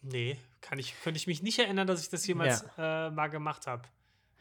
Nee, 0.03 0.39
kann 0.61 0.79
ich, 0.79 0.95
könnte 1.03 1.19
ich 1.19 1.27
mich 1.27 1.43
nicht 1.43 1.59
erinnern, 1.59 1.87
dass 1.87 2.01
ich 2.03 2.09
das 2.11 2.27
jemals 2.27 2.65
äh, 2.79 3.11
mal 3.11 3.29
gemacht 3.29 3.67
habe. 3.67 3.83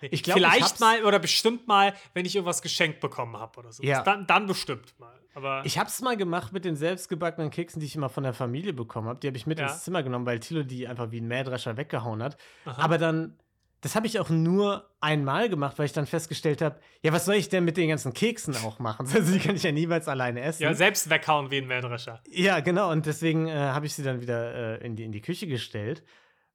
Nee. 0.01 0.09
Ich 0.11 0.21
glaub, 0.21 0.37
ich 0.37 0.43
Vielleicht 0.43 0.61
hab's- 0.61 0.79
mal 0.79 1.03
oder 1.05 1.17
bestimmt 1.17 1.67
mal, 1.67 1.93
wenn 2.13 2.25
ich 2.25 2.35
irgendwas 2.35 2.61
geschenkt 2.61 2.99
bekommen 2.99 3.35
habe 3.37 3.57
oder 3.59 3.71
so. 3.71 3.81
Ja. 3.83 4.03
Dann, 4.03 4.27
dann 4.27 4.45
bestimmt 4.45 4.93
mal. 4.99 5.19
Aber 5.33 5.61
Ich 5.65 5.77
hab's 5.79 6.01
mal 6.01 6.15
gemacht 6.17 6.53
mit 6.53 6.65
den 6.65 6.75
selbstgebackenen 6.75 7.49
Keksen, 7.49 7.79
die 7.79 7.85
ich 7.87 7.95
immer 7.95 8.09
von 8.09 8.23
der 8.23 8.33
Familie 8.33 8.73
bekommen 8.73 9.07
habe. 9.07 9.19
Die 9.19 9.27
habe 9.27 9.37
ich 9.37 9.47
mit 9.47 9.59
Ja. 9.59 9.67
ins 9.67 9.83
Zimmer 9.83 10.03
genommen, 10.03 10.25
weil 10.27 10.39
Thilo 10.39 10.63
die 10.63 10.87
einfach 10.87 11.11
wie 11.11 11.19
ein 11.21 11.27
Mähdrescher 11.27 11.77
weggehauen 11.77 12.21
hat. 12.23 12.37
Aha. 12.65 12.81
Aber 12.83 12.97
dann, 12.99 13.37
das 13.81 13.95
habe 13.95 14.07
ich 14.07 14.19
auch 14.19 14.29
nur 14.29 14.89
einmal 14.99 15.49
gemacht, 15.49 15.77
weil 15.77 15.85
ich 15.85 15.93
dann 15.93 16.07
festgestellt 16.07 16.61
habe, 16.61 16.79
ja, 17.03 17.13
was 17.13 17.25
soll 17.25 17.35
ich 17.35 17.49
denn 17.49 17.63
mit 17.63 17.77
den 17.77 17.89
ganzen 17.89 18.13
Keksen 18.13 18.55
auch 18.57 18.79
machen? 18.79 19.07
Also 19.13 19.31
die 19.31 19.39
kann 19.39 19.55
ich 19.55 19.63
ja 19.63 19.71
niemals 19.71 20.07
alleine 20.07 20.41
essen. 20.41 20.63
ja, 20.63 20.73
selbst 20.73 21.09
weghauen 21.09 21.51
wie 21.51 21.57
ein 21.59 21.67
Mähdrescher. 21.67 22.21
Ja, 22.27 22.59
genau. 22.59 22.91
Und 22.91 23.05
deswegen 23.05 23.47
äh, 23.47 23.53
habe 23.53 23.85
ich 23.85 23.93
sie 23.93 24.03
dann 24.03 24.21
wieder 24.21 24.79
äh, 24.81 24.85
in, 24.85 24.95
die, 24.95 25.03
in 25.03 25.11
die 25.11 25.21
Küche 25.21 25.45
gestellt. 25.47 26.03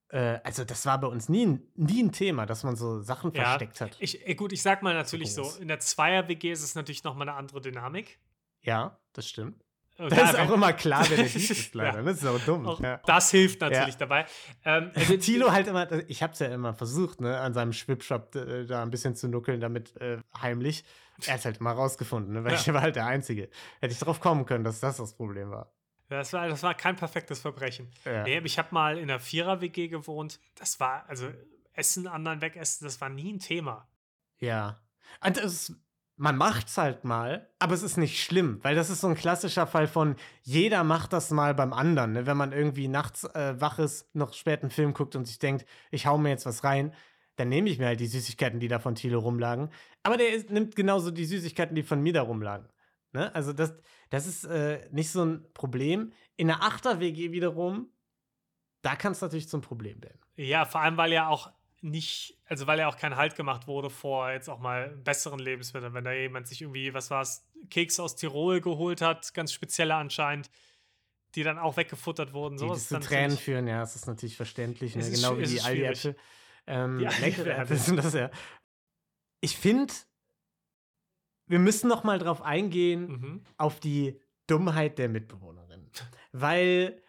Äh, 0.09 0.41
also, 0.45 0.64
das 0.64 0.85
war 0.85 1.00
bei 1.00 1.07
uns 1.07 1.29
nie, 1.29 1.47
ein- 1.47 1.62
nie 1.75 2.02
ein 2.02 2.12
Thema, 2.12 2.45
dass 2.45 2.64
man 2.64 2.76
so 2.76 3.00
Sachen 3.00 3.33
Ja, 3.35 3.45
versteckt 3.45 3.81
hat. 3.81 3.97
Ich, 4.00 4.26
äh, 4.29 4.35
gut, 4.35 4.52
ich 4.52 4.61
sag 4.62 4.83
mal 4.83 4.93
natürlich 4.93 5.33
so, 5.33 5.49
in 5.61 5.69
der 5.69 5.79
Zweier-WG 5.79 6.50
ist 6.52 6.62
es 6.62 6.75
natürlich 6.75 7.05
nochmal 7.05 7.29
eine 7.29 7.38
andere 7.38 7.61
Dynamik. 7.61 8.19
ja, 8.62 8.99
das 9.14 9.29
stimmt. 9.29 9.62
Und 10.03 10.13
Da 10.13 10.31
ist 10.31 10.39
auch 10.39 10.51
immer 10.51 10.73
klar, 10.73 11.05
wer 11.09 11.17
der 11.19 11.27
Dieb 11.29 11.51
ist, 11.51 11.75
leider. 11.75 11.99
Ja. 11.99 12.03
Das 12.03 12.17
ist 12.19 12.27
auch 12.27 12.39
dumm. 12.41 12.67
Auch 12.67 12.81
ja. 12.81 13.01
Das 13.07 13.31
hilft 13.31 13.61
natürlich 13.61 13.95
Ja. 13.95 13.99
dabei. 14.01 14.27
Ähm, 14.65 14.91
also, 14.95 15.17
Tilo 15.17 15.51
halt 15.53 15.67
immer, 15.69 15.91
ich 16.09 16.23
hab's 16.23 16.39
ja 16.41 16.49
immer 16.49 16.75
versucht, 16.75 17.21
ne, 17.21 17.39
an 17.39 17.55
seinem 17.55 17.73
Schwipshop 17.73 18.35
äh, 18.35 18.65
da 18.67 18.83
ein 18.83 18.91
bisschen 18.91 19.15
zu 19.17 19.29
nuckeln, 19.29 19.61
damit 19.61 19.97
äh, 20.01 20.19
heimlich. 20.41 20.85
Er 21.27 21.35
hat's 21.35 21.45
halt 21.45 21.59
immer 21.61 21.73
rausgefunden, 21.73 22.33
ne, 22.35 22.45
weil 22.45 22.53
Ja. 22.53 22.59
ich 22.59 22.73
war 22.73 22.81
halt 22.83 22.97
der 22.97 23.07
Einzige. 23.07 23.49
Hätte 23.81 23.93
ich 23.93 23.99
drauf 24.01 24.21
kommen 24.21 24.45
können, 24.47 24.65
dass 24.65 24.81
das 24.81 24.97
das 24.97 25.15
Problem 25.15 25.51
war. 25.51 25.73
das, 26.09 26.33
war, 26.33 26.49
das 26.49 26.63
war 26.63 26.75
kein 26.75 26.97
perfektes 26.97 27.39
Verbrechen. 27.41 27.91
Nee, 28.05 28.39
ich 28.45 28.59
habe 28.59 28.69
mal 28.73 28.99
in 28.99 29.11
einer 29.11 29.21
Vierer-WG 29.21 29.89
gewohnt. 29.89 30.41
Das 30.57 30.79
war, 30.81 31.05
also 31.09 31.29
Essen, 31.75 32.07
anderen 32.07 32.41
wegessen, 32.43 32.85
das 32.85 33.01
war 33.01 33.09
nie 33.09 33.33
ein 33.33 33.39
Thema. 33.39 33.89
Ja. 34.39 34.79
Und 35.25 35.37
das, 35.37 35.73
man 36.16 36.37
macht's 36.37 36.76
halt 36.78 37.04
mal, 37.04 37.50
aber 37.59 37.75
es 37.75 37.83
ist 37.83 37.97
nicht 37.97 38.23
schlimm, 38.23 38.61
weil 38.62 38.75
das 38.75 38.90
ist 38.90 39.00
so 39.00 39.09
ein 39.09 39.14
klassischer 39.14 39.66
Fall 39.66 39.87
von 39.87 40.16
jeder 40.42 40.85
macht 40.85 41.12
das 41.12 41.31
mal 41.31 41.54
beim 41.54 41.73
anderen. 41.73 42.12
Ne? 42.12 42.26
Wenn 42.26 42.37
man 42.37 42.52
irgendwie 42.52 42.88
nachts 42.88 43.25
äh, 43.25 43.61
wach 43.61 43.78
ist, 43.78 44.14
noch 44.14 44.33
spät 44.35 44.62
einen 44.62 44.71
Film 44.71 44.92
guckt 44.95 45.16
und 45.16 45.25
sich 45.25 45.38
denkt, 45.38 45.66
ich 45.90 46.07
hau 46.07 46.19
mir 46.19 46.31
jetzt 46.31 46.47
was 46.47 46.64
rein, 46.64 46.95
dann 47.37 47.49
nehme 47.49 47.71
ich 47.71 47.78
mir 47.78 47.87
halt 47.87 48.00
die 48.00 48.07
Süßigkeiten, 48.07 48.61
die 48.61 48.69
da 48.69 48.78
von 48.78 48.95
Thilo 48.95 49.21
rumlagen. 49.21 49.71
Aber 50.02 50.16
der 50.16 50.35
ist, 50.35 50.50
nimmt 50.50 50.76
genauso 50.76 51.11
die 51.11 51.25
Süßigkeiten, 51.25 51.75
die 51.75 51.83
von 51.83 52.02
mir 52.02 52.12
da 52.12 52.23
rumlagen. 52.23 52.69
Ne? 53.12 53.35
Also 53.35 53.52
das, 53.52 53.75
das 54.11 54.26
ist 54.26 54.45
äh, 54.45 54.88
nicht 54.92 55.11
so 55.11 55.25
ein 55.25 55.47
Problem. 55.54 56.12
In 56.37 56.49
der 56.49 56.62
Achter-WG 56.62 57.33
wiederum 57.33 57.88
da 58.83 58.97
kann 58.97 59.12
es 59.12 59.21
natürlich 59.21 59.49
zum 59.49 59.61
Problem 59.61 60.02
werden. 60.02 60.19
Ja, 60.35 60.64
vor 60.64 60.81
allem, 60.81 60.97
weil 60.97 61.12
ja 61.12 61.28
auch 61.28 61.52
nicht, 61.83 62.39
also 62.47 62.67
weil 62.67 62.79
ja 62.79 62.89
auch 62.89 62.97
kein 62.97 63.17
Halt 63.17 63.35
gemacht 63.35 63.67
wurde 63.67 63.91
vor 63.91 64.31
jetzt 64.31 64.49
auch 64.49 64.61
mal 64.61 64.89
besseren 65.05 65.39
Lebensmitteln. 65.41 65.93
Wenn 65.95 66.05
da 66.05 66.12
jemand 66.12 66.47
sich 66.47 66.62
irgendwie, 66.62 66.95
was 66.95 67.11
war 67.11 67.23
es, 67.23 67.45
Keks 67.71 67.99
aus 68.01 68.17
Tirol 68.17 68.61
geholt 68.61 69.01
hat, 69.01 69.35
ganz 69.35 69.53
spezielle 69.53 69.95
anscheinend, 69.97 70.49
die 71.35 71.43
dann 71.43 71.59
auch 71.59 71.77
weggefuttert 71.77 72.33
wurden. 72.33 72.57
Die 72.57 72.61
So 72.61 72.69
das 72.69 72.89
zu 72.89 73.01
Tränen 73.01 73.37
führen, 73.37 73.67
ja, 73.67 73.81
das 73.81 73.97
ist 73.97 74.07
natürlich 74.07 74.37
verständlich. 74.37 74.95
Ne? 74.95 75.03
Ist 75.03 75.12
Genau 75.15 75.37
wie 75.39 75.45
die. 75.45 75.61
Aldi-Äpfel. 75.61 76.17
Ähm, 76.67 76.99
Die 76.99 77.07
Aldi-Äpfel. 77.09 77.77
Sind 77.77 77.97
das 77.97 78.15
ja. 78.15 78.31
Ich 79.41 79.57
finde, 79.57 79.93
wir 81.47 81.59
müssen 81.59 81.89
noch 81.89 82.05
mal 82.05 82.19
drauf 82.19 82.43
eingehen, 82.43 83.07
Mhm. 83.09 83.45
auf 83.57 83.81
die 83.81 84.21
Dummheit 84.47 84.99
der 84.99 85.09
Mitbewohnerin. 85.09 85.91
Weil, 86.33 87.02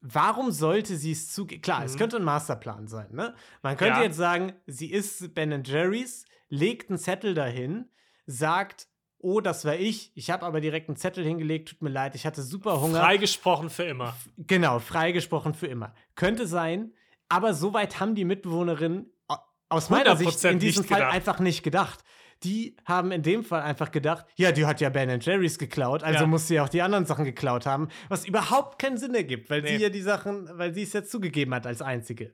warum 0.00 0.50
sollte 0.52 0.96
sie 0.96 1.12
es 1.12 1.32
zugeben? 1.32 1.62
Klar, 1.62 1.84
es 1.84 1.94
Mhm. 1.94 1.98
könnte 1.98 2.16
ein 2.16 2.24
Masterplan 2.24 2.86
sein, 2.88 3.08
ne? 3.12 3.34
Man 3.62 3.76
könnte 3.76 3.98
Ja. 3.98 4.04
jetzt 4.04 4.16
sagen, 4.16 4.52
sie 4.66 4.90
ist 4.90 5.34
Ben 5.34 5.62
Jerry's, 5.64 6.24
legt 6.48 6.90
einen 6.90 6.98
Zettel 6.98 7.34
dahin, 7.34 7.88
sagt, 8.26 8.88
oh, 9.18 9.40
das 9.40 9.64
war 9.64 9.76
ich, 9.76 10.12
ich 10.14 10.30
habe 10.30 10.46
aber 10.46 10.60
direkt 10.60 10.88
einen 10.88 10.96
Zettel 10.96 11.24
hingelegt, 11.24 11.68
tut 11.70 11.82
mir 11.82 11.90
leid, 11.90 12.14
ich 12.14 12.24
hatte 12.26 12.42
super 12.42 12.80
Hunger. 12.80 13.00
Freigesprochen 13.00 13.68
für 13.68 13.84
immer. 13.84 14.16
Genau, 14.38 14.78
freigesprochen 14.78 15.52
für 15.54 15.66
immer. 15.66 15.94
Könnte 16.14 16.46
sein, 16.46 16.92
aber 17.28 17.52
so 17.52 17.74
weit 17.74 18.00
haben 18.00 18.14
die 18.14 18.24
Mitbewohnerinnen 18.24 19.12
au- 19.28 19.36
aus 19.68 19.90
meiner 19.90 20.16
Sicht 20.16 20.30
100% 20.30 20.52
in 20.52 20.58
diesem 20.60 20.84
Fall 20.84 21.00
gedacht. 21.00 21.14
einfach 21.14 21.38
nicht 21.40 21.62
gedacht. 21.62 22.02
Die 22.42 22.74
haben 22.86 23.12
in 23.12 23.22
dem 23.22 23.44
Fall 23.44 23.60
einfach 23.62 23.90
gedacht, 23.90 24.24
ja, 24.36 24.50
die 24.50 24.64
hat 24.64 24.80
ja 24.80 24.88
Ben 24.88 25.20
Jerry's 25.20 25.58
geklaut, 25.58 26.02
also 26.02 26.20
Ja. 26.20 26.26
muss 26.26 26.48
sie 26.48 26.58
auch 26.60 26.68
die 26.70 26.80
anderen 26.80 27.04
Sachen 27.04 27.24
geklaut 27.26 27.66
haben, 27.66 27.88
was 28.08 28.24
überhaupt 28.26 28.78
keinen 28.78 28.96
Sinn 28.96 29.14
ergibt, 29.14 29.50
weil 29.50 29.60
Nee. 29.62 29.76
sie 29.76 29.82
ja 29.82 29.88
die 29.90 30.00
Sachen, 30.00 30.48
weil 30.56 30.72
sie 30.72 30.82
es 30.84 30.92
ja 30.94 31.04
zugegeben 31.04 31.52
hat 31.54 31.66
als 31.66 31.82
einzige. 31.82 32.32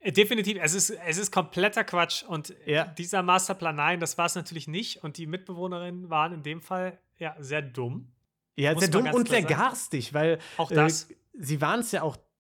Äh, 0.00 0.12
Definitiv, 0.12 0.58
es 0.60 0.74
ist, 0.74 0.90
es 0.90 1.18
ist 1.18 1.30
kompletter 1.32 1.84
Quatsch. 1.84 2.22
Und 2.24 2.54
Ja. 2.66 2.84
dieser 2.86 3.22
Masterplan, 3.22 3.76
nein, 3.76 4.00
das 4.00 4.18
war 4.18 4.26
es 4.26 4.34
natürlich 4.34 4.66
nicht. 4.68 5.02
Und 5.04 5.16
die 5.18 5.26
Mitbewohnerinnen 5.26 6.08
waren 6.10 6.32
in 6.32 6.42
dem 6.42 6.60
Fall 6.60 6.98
ja 7.16 7.34
sehr 7.38 7.62
dumm. 7.62 8.12
Ja, 8.56 8.72
Muss 8.74 8.82
sehr 8.84 8.90
dumm 8.90 9.08
und 9.12 9.28
sehr 9.28 9.42
garstig, 9.42 10.14
weil 10.14 10.38
Auch 10.56 10.70
äh, 10.70 10.74
das. 10.74 11.08
sie 11.32 11.60
waren 11.60 11.80
es 11.80 11.92
ja 11.92 12.02
auch 12.02 12.16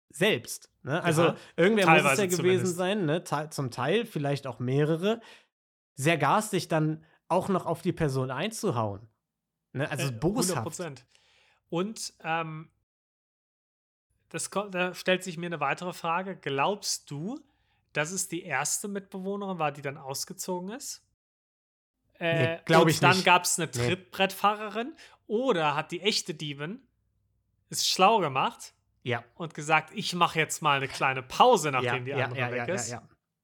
selbst. 0.09 0.69
Ne? 0.83 1.01
Also 1.03 1.23
Ja, 1.23 1.35
irgendwer 1.55 1.87
muss 1.87 2.11
es 2.11 2.17
ja 2.17 2.25
gewesen 2.25 2.35
zumindest. 2.65 2.75
sein, 2.75 3.05
ne? 3.05 3.23
Zum 3.51 3.71
Teil, 3.71 4.05
vielleicht 4.05 4.45
auch 4.47 4.59
mehrere. 4.59 5.21
Sehr 6.01 6.17
garstig 6.17 6.67
dann 6.67 7.03
auch 7.27 7.47
noch 7.49 7.65
auf 7.65 7.81
die 7.81 7.93
Person 7.93 8.31
einzuhauen. 8.31 9.07
Ne? 9.73 9.89
Also 9.89 10.07
Äh, 10.07 10.11
boshaft. 10.11 10.67
100%. 10.67 11.03
Und 11.69 12.13
ähm, 12.23 12.69
das, 14.29 14.49
ko- 14.49 14.67
da 14.69 14.93
stellt 14.93 15.23
sich 15.23 15.37
mir 15.37 15.45
eine 15.47 15.59
weitere 15.59 15.93
Frage. 15.93 16.35
Glaubst 16.35 17.09
du, 17.11 17.39
dass 17.93 18.11
es 18.11 18.27
die 18.27 18.43
erste 18.43 18.87
Mitbewohnerin 18.87 19.59
war, 19.59 19.71
die 19.71 19.81
dann 19.81 19.97
ausgezogen 19.97 20.69
ist? 20.71 21.03
Äh, 22.19 22.55
Nee, 22.55 22.61
glaub 22.65 22.83
und 22.83 22.89
ich 22.89 22.99
dann 22.99 23.11
nicht. 23.17 23.25
gab 23.25 23.43
es 23.43 23.59
eine 23.59 23.67
Nee. 23.73 23.87
Trittbrettfahrerin 23.87 24.95
oder 25.27 25.75
hat 25.75 25.91
die 25.91 26.01
echte 26.01 26.33
Diebin 26.33 26.81
es 27.69 27.87
schlau 27.87 28.19
gemacht 28.19 28.73
Ja, 29.03 29.23
und 29.35 29.53
gesagt, 29.53 29.91
ich 29.93 30.13
mache 30.13 30.37
jetzt 30.39 30.61
mal 30.61 30.77
eine 30.77 30.87
kleine 30.87 31.23
Pause, 31.23 31.71
nachdem 31.71 32.05
ja, 32.07 32.15
die 32.17 32.23
andere 32.23 32.39
ja, 32.39 32.51
weg 32.51 32.57
ja, 32.57 32.65
ja, 32.67 32.73
ist. 32.73 32.95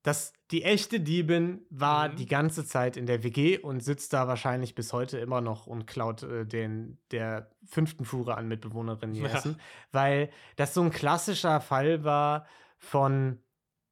Ja. 0.08 0.12
Das, 0.12 0.34
die 0.52 0.64
echte 0.64 1.00
Diebin 1.00 1.66
war 1.70 2.10
Mhm. 2.10 2.16
die 2.16 2.26
ganze 2.26 2.66
Zeit 2.66 2.96
in 2.98 3.06
der 3.06 3.24
WG 3.24 3.58
und 3.60 3.82
sitzt 3.84 4.14
da 4.14 4.28
wahrscheinlich 4.28 4.74
bis 4.76 4.94
heute 4.94 5.18
immer 5.20 5.42
noch 5.42 5.68
und 5.68 5.86
klaut 5.88 6.24
äh, 6.24 6.46
den, 6.46 6.98
der 7.12 7.52
fünften 7.66 8.06
Fuhre 8.06 8.36
an 8.38 8.48
Mitbewohnerinnen 8.48 9.16
Ja. 9.16 9.28
Essen. 9.28 9.60
Weil 9.92 10.30
das 10.56 10.74
so 10.74 10.82
ein 10.82 10.92
klassischer 10.92 11.60
Fall 11.62 12.04
war 12.04 12.46
von 12.78 13.40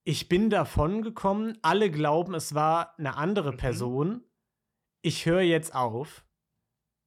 ich 0.08 0.30
bin 0.30 0.50
davon 0.52 1.02
gekommen, 1.02 1.58
alle 1.64 1.90
glauben, 1.90 2.36
es 2.36 2.54
war 2.54 2.94
eine 3.00 3.18
andere 3.18 3.54
Mhm. 3.54 3.58
Person. 3.58 4.24
Ich 5.02 5.26
höre 5.26 5.42
jetzt 5.42 5.74
auf. 5.76 6.24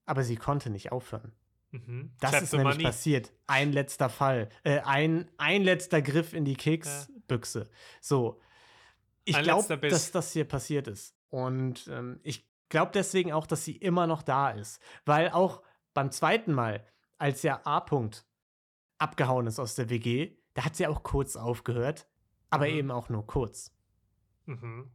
Aber 0.05 0.25
sie 0.25 0.37
konnte 0.37 0.69
nicht 0.71 0.91
aufhören. 0.91 1.33
Mhm. 1.71 2.13
Das 2.19 2.33
ist 2.43 2.53
nämlich 2.53 2.71
Kleptomanie. 2.77 2.83
passiert. 2.85 3.33
Ein 3.47 3.73
letzter 3.73 4.09
Fall. 4.09 4.49
Äh, 4.65 4.81
ein, 4.81 5.31
ein 5.37 5.63
letzter 5.63 6.03
Griff 6.03 6.33
in 6.33 6.45
die 6.45 6.57
Keksbüchse. 6.57 7.71
So. 8.01 8.41
Ich 9.29 9.43
glaube, 9.43 9.79
dass 9.79 10.11
das 10.11 10.33
hier 10.33 10.45
passiert 10.45 10.89
ist. 10.89 11.15
Und 11.29 11.89
ähm, 11.89 12.21
ich 12.23 12.49
glaube 12.69 12.93
deswegen 12.95 13.33
auch, 13.33 13.47
dass 13.47 13.65
sie 13.65 13.77
immer 13.77 14.07
noch 14.07 14.23
da 14.23 14.51
ist. 14.51 14.81
Weil 15.05 15.31
auch 15.31 15.63
beim 15.95 16.11
zweiten 16.11 16.53
Mal, 16.53 16.85
als 17.19 17.43
ja 17.43 17.61
A. 17.65 17.79
-Punkt 17.79 18.25
abgehauen 18.99 19.47
ist 19.47 19.59
aus 19.59 19.75
der 19.75 19.91
WG, 19.91 20.37
da 20.55 20.65
hat 20.65 20.77
sie 20.77 20.87
auch 20.87 21.03
kurz 21.03 21.37
aufgehört. 21.37 22.09
Aber 22.51 22.67
Mhm. 22.67 22.75
eben 22.75 22.91
auch 22.91 23.09
nur 23.09 23.27
kurz. 23.27 23.75
Mhm. 24.47 24.91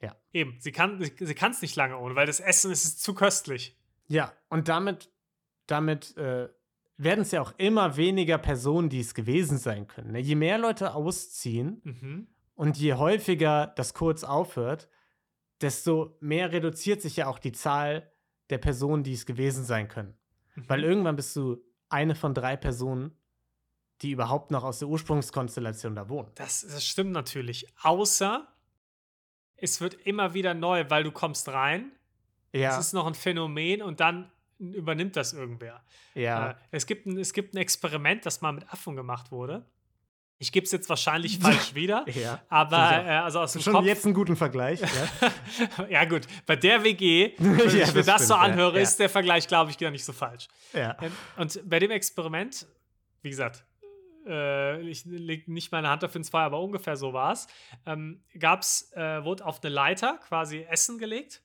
Ja. 0.00 0.16
Eben, 0.32 0.56
sie 0.60 0.72
kann 0.72 1.00
es 1.00 1.12
sie 1.18 1.34
kann's 1.34 1.62
nicht 1.62 1.76
lange 1.76 1.98
ohne, 1.98 2.14
weil 2.14 2.26
das 2.26 2.40
Essen 2.40 2.70
ist, 2.70 2.84
ist 2.84 3.02
zu 3.02 3.14
köstlich. 3.14 3.76
Ja, 4.08 4.32
und 4.48 4.68
damit, 4.68 5.10
damit 5.66 6.16
äh, 6.16 6.48
werden 6.96 7.20
es 7.22 7.32
ja 7.32 7.42
auch 7.42 7.52
immer 7.58 7.96
weniger 7.96 8.38
Personen, 8.38 8.88
die 8.88 9.00
es 9.00 9.14
gewesen 9.14 9.58
sein 9.58 9.86
können. 9.86 10.12
Ne? 10.12 10.20
Je 10.20 10.34
mehr 10.34 10.58
Leute 10.58 10.94
ausziehen 10.94 11.80
Mhm. 11.84 12.26
Und 12.56 12.76
je 12.76 12.94
häufiger 12.94 13.68
das 13.76 13.94
kurz 13.94 14.24
aufhört, 14.24 14.88
desto 15.60 16.16
mehr 16.20 16.50
reduziert 16.52 17.00
sich 17.00 17.16
ja 17.16 17.28
auch 17.28 17.38
die 17.38 17.52
Zahl 17.52 18.10
der 18.50 18.58
Personen, 18.58 19.02
die 19.04 19.12
es 19.14 19.24
gewesen 19.26 19.64
sein 19.64 19.88
können. 19.88 20.14
Weil 20.56 20.80
Mhm. 20.80 20.84
irgendwann 20.84 21.16
bist 21.16 21.34
du 21.36 21.62
eine 21.88 22.14
von 22.14 22.34
drei 22.34 22.56
Personen, 22.56 23.16
die 24.02 24.10
überhaupt 24.10 24.50
noch 24.50 24.64
aus 24.64 24.80
der 24.80 24.88
Ursprungskonstellation 24.88 25.94
da 25.94 26.08
wohnen. 26.08 26.30
Das, 26.34 26.60
das 26.62 26.84
stimmt 26.84 27.12
natürlich. 27.12 27.66
Außer 27.82 28.46
es 29.56 29.80
wird 29.80 29.94
immer 30.06 30.34
wieder 30.34 30.52
neu, 30.52 30.84
weil 30.90 31.02
du 31.04 31.10
kommst 31.12 31.48
rein, 31.48 31.92
Ja, 32.52 32.70
es 32.78 32.86
ist 32.88 32.92
noch 32.92 33.06
ein 33.06 33.14
Phänomen 33.14 33.80
und 33.82 34.00
dann 34.00 34.30
übernimmt 34.58 35.16
das 35.16 35.32
irgendwer. 35.32 35.82
ja. 36.14 36.50
Äh, 36.50 36.54
es, 36.72 36.86
gibt 36.86 37.06
ein, 37.06 37.18
es 37.18 37.32
gibt 37.32 37.54
ein 37.54 37.58
Experiment, 37.58 38.24
das 38.26 38.40
mal 38.42 38.52
mit 38.52 38.70
Affen 38.72 38.96
gemacht 38.96 39.30
wurde. 39.32 39.64
Ich 40.38 40.52
gebe 40.52 40.64
es 40.66 40.72
jetzt 40.72 40.88
wahrscheinlich 40.88 41.38
falsch 41.40 41.74
wieder, 41.74 42.04
ja. 42.10 42.42
aber 42.48 42.76
äh, 43.06 43.08
also 43.18 43.40
aus 43.40 43.52
dem 43.52 43.62
Schon 43.62 43.72
Kopf. 43.72 43.86
jetzt 43.86 44.04
einen 44.04 44.14
guten 44.14 44.36
Vergleich. 44.36 44.80
Ja. 44.80 45.86
ja 45.88 46.04
gut, 46.04 46.26
bei 46.44 46.56
der 46.56 46.84
WG, 46.84 47.32
wenn 47.38 47.58
Ja, 47.58 47.64
ich 47.84 47.94
mir 47.94 48.02
das 48.02 48.06
das, 48.06 48.28
so 48.28 48.34
anhöre, 48.34 48.80
ist 48.80 48.98
der 49.00 49.08
Vergleich, 49.08 49.48
glaube 49.48 49.70
ich, 49.70 49.78
gar 49.78 49.90
nicht 49.90 50.04
so 50.04 50.12
falsch. 50.12 50.48
ja. 50.74 50.96
Ähm, 51.00 51.12
Und 51.36 51.60
bei 51.68 51.78
dem 51.78 51.90
Experiment, 51.90 52.66
wie 53.22 53.30
gesagt, 53.30 53.64
äh, 54.26 54.80
ich 54.82 55.04
lege 55.06 55.50
nicht 55.52 55.72
meine 55.72 55.88
Hand 55.88 56.02
dafür 56.02 56.18
ins 56.18 56.28
Feuer, 56.30 56.42
aber 56.42 56.60
ungefähr 56.60 56.96
so 56.96 57.12
war 57.12 57.32
es, 57.32 57.46
ähm, 57.86 58.22
gab's, 58.38 58.92
äh, 58.94 59.24
wurde 59.24 59.44
auf 59.46 59.62
eine 59.62 59.72
Leiter 59.72 60.18
quasi 60.28 60.66
Essen 60.68 60.98
gelegt. 60.98 61.42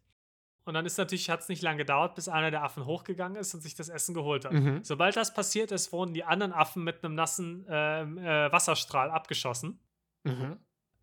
Und 0.63 0.75
dann 0.75 0.85
ist 0.85 0.97
natürlich, 0.97 1.29
hat 1.29 1.39
es 1.41 1.49
nicht 1.49 1.63
lange 1.63 1.77
gedauert, 1.79 2.13
bis 2.15 2.27
einer 2.29 2.51
der 2.51 2.63
Affen 2.63 2.85
hochgegangen 2.85 3.35
ist 3.35 3.53
und 3.55 3.61
sich 3.61 3.73
das 3.73 3.89
Essen 3.89 4.13
geholt 4.13 4.45
hat. 4.45 4.53
Mhm. 4.53 4.83
Sobald 4.83 5.15
das 5.15 5.33
passiert 5.33 5.71
ist, 5.71 5.91
wurden 5.91 6.13
die 6.13 6.23
anderen 6.23 6.53
Affen 6.53 6.83
mit 6.83 7.03
einem 7.03 7.15
nassen 7.15 7.65
ähm, 7.67 8.17
äh, 8.19 8.51
Wasserstrahl 8.51 9.09
abgeschossen, 9.09 9.79
Mhm. 10.23 10.57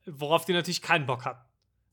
worauf 0.06 0.44
die 0.44 0.52
natürlich 0.52 0.80
keinen 0.80 1.06
Bock 1.06 1.24
hatten. 1.24 1.44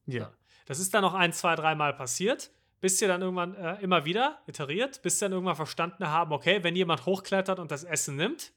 Ja. 0.05 0.31
Das 0.67 0.77
ist 0.79 0.93
dann 0.93 1.01
noch 1.01 1.15
ein, 1.15 1.33
zwei, 1.33 1.55
dreimal 1.55 1.93
passiert, 1.93 2.51
bis 2.81 2.99
sie 2.99 3.07
dann 3.07 3.21
irgendwann 3.23 3.55
äh, 3.55 3.81
immer 3.81 4.05
wieder 4.05 4.39
iteriert, 4.45 5.01
bis 5.01 5.17
sie 5.17 5.25
dann 5.25 5.31
irgendwann 5.31 5.55
verstanden 5.55 6.07
haben, 6.07 6.31
okay, 6.33 6.63
wenn 6.63 6.75
jemand 6.75 7.07
hochklettert 7.07 7.57
und 7.57 7.71
das 7.71 7.83
Essen 7.83 8.15
nimmt, 8.15 8.51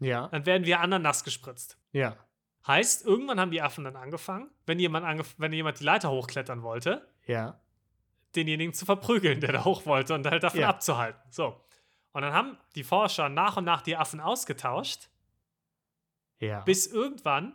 Ja. 0.00 0.26
dann 0.28 0.46
werden 0.46 0.64
wir 0.66 0.80
anderen 0.80 1.04
nass 1.04 1.22
gespritzt. 1.22 1.78
Ja. 1.92 2.16
Heißt, 2.66 3.06
irgendwann 3.06 3.38
haben 3.38 3.52
die 3.52 3.62
Affen 3.62 3.84
dann 3.84 3.94
angefangen, 3.96 4.50
wenn 4.66 4.80
jemand, 4.80 5.06
angef 5.06 5.36
wenn 5.38 5.52
jemand 5.52 5.78
die 5.78 5.84
Leiter 5.84 6.10
hochklettern 6.10 6.62
wollte, 6.64 7.06
Ja. 7.26 7.60
Denjenigen 8.36 8.74
zu 8.74 8.84
verprügeln, 8.84 9.40
der 9.40 9.52
da 9.52 9.64
hoch 9.64 9.86
wollte 9.86 10.14
und 10.14 10.26
halt 10.26 10.42
davon 10.42 10.60
Ja. 10.60 10.68
abzuhalten. 10.68 11.20
So. 11.30 11.60
Und 12.12 12.22
dann 12.22 12.32
haben 12.32 12.58
die 12.74 12.84
Forscher 12.84 13.28
nach 13.28 13.56
und 13.56 13.64
nach 13.64 13.82
die 13.82 13.96
Affen 13.96 14.20
ausgetauscht, 14.20 15.08
Ja. 16.40 16.60
bis 16.60 16.86
irgendwann 16.86 17.54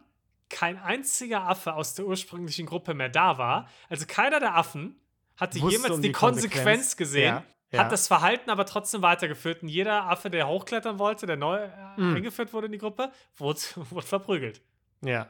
kein 0.49 0.77
einziger 0.77 1.43
Affe 1.47 1.73
aus 1.73 1.95
der 1.95 2.05
ursprünglichen 2.05 2.65
Gruppe 2.65 2.93
mehr 2.93 3.09
da 3.09 3.37
war. 3.37 3.67
Also 3.89 4.05
keiner 4.05 4.39
der 4.39 4.55
Affen 4.55 4.99
hatte 5.37 5.59
Wusste 5.61 5.75
jemals 5.77 5.93
um 5.95 6.01
die, 6.01 6.09
die 6.09 6.13
Konsequenz, 6.13 6.55
Konsequenz. 6.55 6.97
gesehen, 6.97 7.23
Ja, 7.35 7.43
ja. 7.71 7.79
hat 7.85 7.91
das 7.91 8.07
Verhalten 8.07 8.49
aber 8.51 8.65
trotzdem 8.65 9.01
weitergeführt. 9.01 9.63
Und 9.63 9.69
jeder 9.69 10.03
Affe, 10.09 10.29
der 10.29 10.47
hochklettern 10.47 10.99
wollte, 10.99 11.25
der 11.25 11.37
neu 11.37 11.67
Mhm. 11.97 12.15
eingeführt 12.17 12.53
wurde 12.53 12.67
in 12.67 12.71
die 12.73 12.77
Gruppe, 12.77 13.11
wurde, 13.37 13.59
wurde 13.89 14.05
verprügelt. 14.07 14.61
ja. 15.01 15.27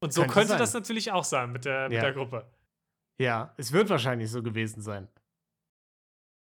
Und 0.00 0.12
so 0.12 0.22
Könnte 0.22 0.34
könnte, 0.34 0.56
das 0.56 0.74
natürlich 0.74 1.12
auch 1.12 1.22
sein 1.22 1.52
mit 1.52 1.64
der, 1.64 1.84
mit 1.88 1.92
Ja. 1.92 2.00
der 2.02 2.12
Gruppe. 2.12 2.50
Ja, 3.22 3.54
es 3.56 3.72
wird 3.72 3.88
wahrscheinlich 3.88 4.30
so 4.30 4.42
gewesen 4.42 4.82
sein. 4.82 5.08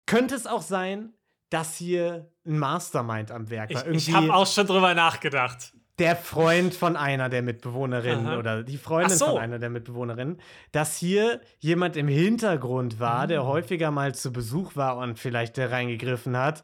Könnte 0.06 0.36
es 0.36 0.48
auch 0.48 0.62
sein, 0.62 1.14
dass 1.50 1.76
hier 1.76 2.32
ein 2.46 2.58
Mastermind 2.60 3.32
am 3.32 3.50
Werk 3.50 3.72
Ich, 3.72 3.76
war? 3.78 3.88
ich 3.88 4.08
Irgendwie 4.10 4.14
habe 4.30 4.34
auch 4.36 4.48
schon 4.48 4.68
drüber 4.68 4.94
nachgedacht. 4.94 5.74
der 6.00 6.16
Freund 6.16 6.74
von 6.74 6.96
einer 6.96 7.28
der 7.30 7.42
Mitbewohnerinnen 7.42 8.28
Aha. 8.28 8.38
oder 8.38 8.64
die 8.64 8.78
Freundin 8.78 9.18
so. 9.18 9.26
von 9.26 9.38
einer 9.40 9.60
der 9.60 9.70
Mitbewohnerinnen, 9.70 10.40
dass 10.72 10.96
hier 10.98 11.42
jemand 11.60 11.98
im 11.98 12.08
Hintergrund 12.08 13.00
war, 13.00 13.28
der 13.28 13.42
Mhm. 13.44 13.48
häufiger 13.48 13.92
mal 13.92 14.16
zu 14.16 14.32
Besuch 14.32 14.76
war 14.78 14.98
und 14.98 15.20
vielleicht 15.20 15.58
da 15.58 15.68
reingegriffen 15.68 16.38
hat 16.38 16.64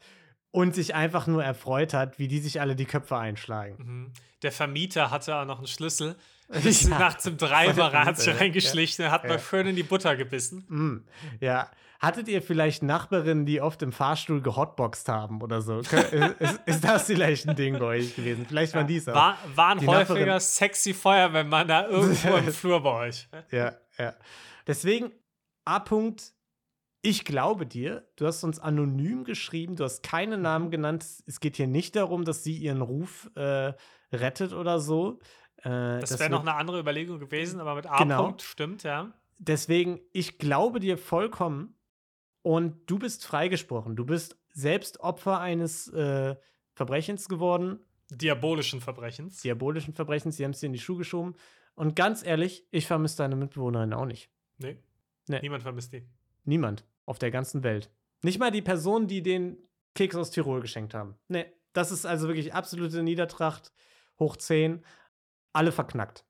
und 0.52 0.74
sich 0.74 0.94
einfach 0.94 1.26
nur 1.26 1.44
erfreut 1.44 1.92
hat, 1.92 2.18
wie 2.18 2.28
die 2.28 2.38
sich 2.38 2.60
alle 2.62 2.74
die 2.76 2.86
Köpfe 2.86 3.18
einschlagen. 3.18 3.76
Mhm. 3.78 4.12
Der 4.42 4.52
Vermieter 4.52 5.10
hatte 5.10 5.36
auch 5.36 5.44
noch 5.44 5.58
einen 5.58 5.66
Schlüssel. 5.66 6.16
Ist 6.64 6.88
ja. 6.88 6.98
nachts 6.98 7.26
um 7.26 7.36
drei 7.36 7.72
hat 7.72 8.18
sich 8.18 8.40
reingeschlichen, 8.40 9.04
ja. 9.04 9.10
hat 9.10 9.24
ja. 9.24 9.30
mal 9.30 9.38
schön 9.38 9.66
in 9.66 9.76
die 9.76 9.82
Butter 9.82 10.16
gebissen. 10.16 10.64
Mm. 10.68 11.04
Ja. 11.40 11.70
Hattet 11.98 12.28
ihr 12.28 12.42
vielleicht 12.42 12.82
Nachbarinnen, 12.82 13.46
die 13.46 13.60
oft 13.60 13.82
im 13.82 13.90
Fahrstuhl 13.90 14.42
gehotboxt 14.42 15.08
haben 15.08 15.40
oder 15.40 15.62
so? 15.62 15.78
ist, 15.80 16.60
ist, 16.66 16.84
das 16.84 17.04
vielleicht 17.04 17.48
ein 17.48 17.56
Ding 17.56 17.78
bei 17.78 17.86
euch 17.86 18.14
gewesen? 18.14 18.44
Vielleicht 18.46 18.74
waren 18.74 18.86
die 18.86 18.96
es 18.96 19.08
auch. 19.08 19.14
War, 19.14 19.38
waren 19.54 19.78
die 19.78 19.86
häufiger 19.86 20.20
Nachbarin 20.20 20.40
sexy 20.40 20.92
Feuerwehrmänner 20.92 21.88
irgendwo 21.90 22.36
im 22.36 22.52
Flur 22.52 22.82
bei 22.82 23.06
euch. 23.06 23.28
Ja, 23.50 23.72
ja. 23.98 24.14
Deswegen, 24.66 25.10
A-Punkt, 25.64 26.32
ich 27.00 27.24
glaube 27.24 27.66
dir, 27.66 28.06
du 28.16 28.26
hast 28.26 28.44
uns 28.44 28.58
anonym 28.58 29.24
geschrieben, 29.24 29.76
du 29.76 29.84
hast 29.84 30.02
keine 30.02 30.36
Namen 30.36 30.70
genannt. 30.70 31.06
Es 31.26 31.40
geht 31.40 31.56
hier 31.56 31.68
nicht 31.68 31.96
darum, 31.96 32.24
dass 32.24 32.44
sie 32.44 32.56
ihren 32.56 32.82
Ruf 32.82 33.30
äh, 33.36 33.72
rettet 34.12 34.52
oder 34.52 34.80
so. 34.80 35.18
Äh, 35.58 36.00
das 36.00 36.18
wäre 36.18 36.30
noch 36.30 36.42
eine 36.42 36.54
andere 36.54 36.78
Überlegung 36.78 37.18
gewesen, 37.18 37.60
aber 37.60 37.74
mit 37.74 37.86
A-Punkt 37.86 38.08
genau. 38.08 38.36
stimmt, 38.38 38.82
ja. 38.82 39.12
Deswegen, 39.38 40.00
ich 40.12 40.38
glaube 40.38 40.80
dir 40.80 40.96
vollkommen 40.96 41.74
und 42.42 42.90
du 42.90 42.98
bist 42.98 43.26
freigesprochen. 43.26 43.96
Du 43.96 44.06
bist 44.06 44.38
selbst 44.52 45.00
Opfer 45.00 45.40
eines 45.40 45.88
äh, 45.88 46.36
Verbrechens 46.72 47.28
geworden. 47.28 47.80
Diabolischen 48.10 48.80
Verbrechens. 48.80 49.42
Diabolischen 49.42 49.94
Verbrechens, 49.94 50.36
sie 50.36 50.44
haben 50.44 50.52
es 50.52 50.60
dir 50.60 50.66
in 50.66 50.72
die 50.72 50.78
Schuhe 50.78 50.98
geschoben. 50.98 51.34
Und 51.74 51.96
ganz 51.96 52.24
ehrlich, 52.24 52.66
ich 52.70 52.86
vermisse 52.86 53.18
deine 53.18 53.36
Mitbewohnerin 53.36 53.92
auch 53.92 54.06
nicht. 54.06 54.30
Nee. 54.58 54.78
nee. 55.28 55.40
Niemand 55.40 55.62
vermisst 55.62 55.92
die. 55.92 56.06
Niemand 56.44 56.84
auf 57.04 57.18
der 57.18 57.30
ganzen 57.30 57.62
Welt. 57.62 57.90
Nicht 58.22 58.38
mal 58.38 58.50
die 58.50 58.62
Personen, 58.62 59.06
die 59.08 59.22
den 59.22 59.58
Keks 59.94 60.16
aus 60.16 60.30
Tirol 60.30 60.60
geschenkt 60.60 60.94
haben. 60.94 61.16
Nee, 61.28 61.46
das 61.72 61.90
ist 61.90 62.06
also 62.06 62.28
wirklich 62.28 62.54
absolute 62.54 63.02
Niedertracht, 63.02 63.72
hoch 64.18 64.36
10, 64.36 64.84
alle 65.56 65.72
verknackt. 65.72 66.24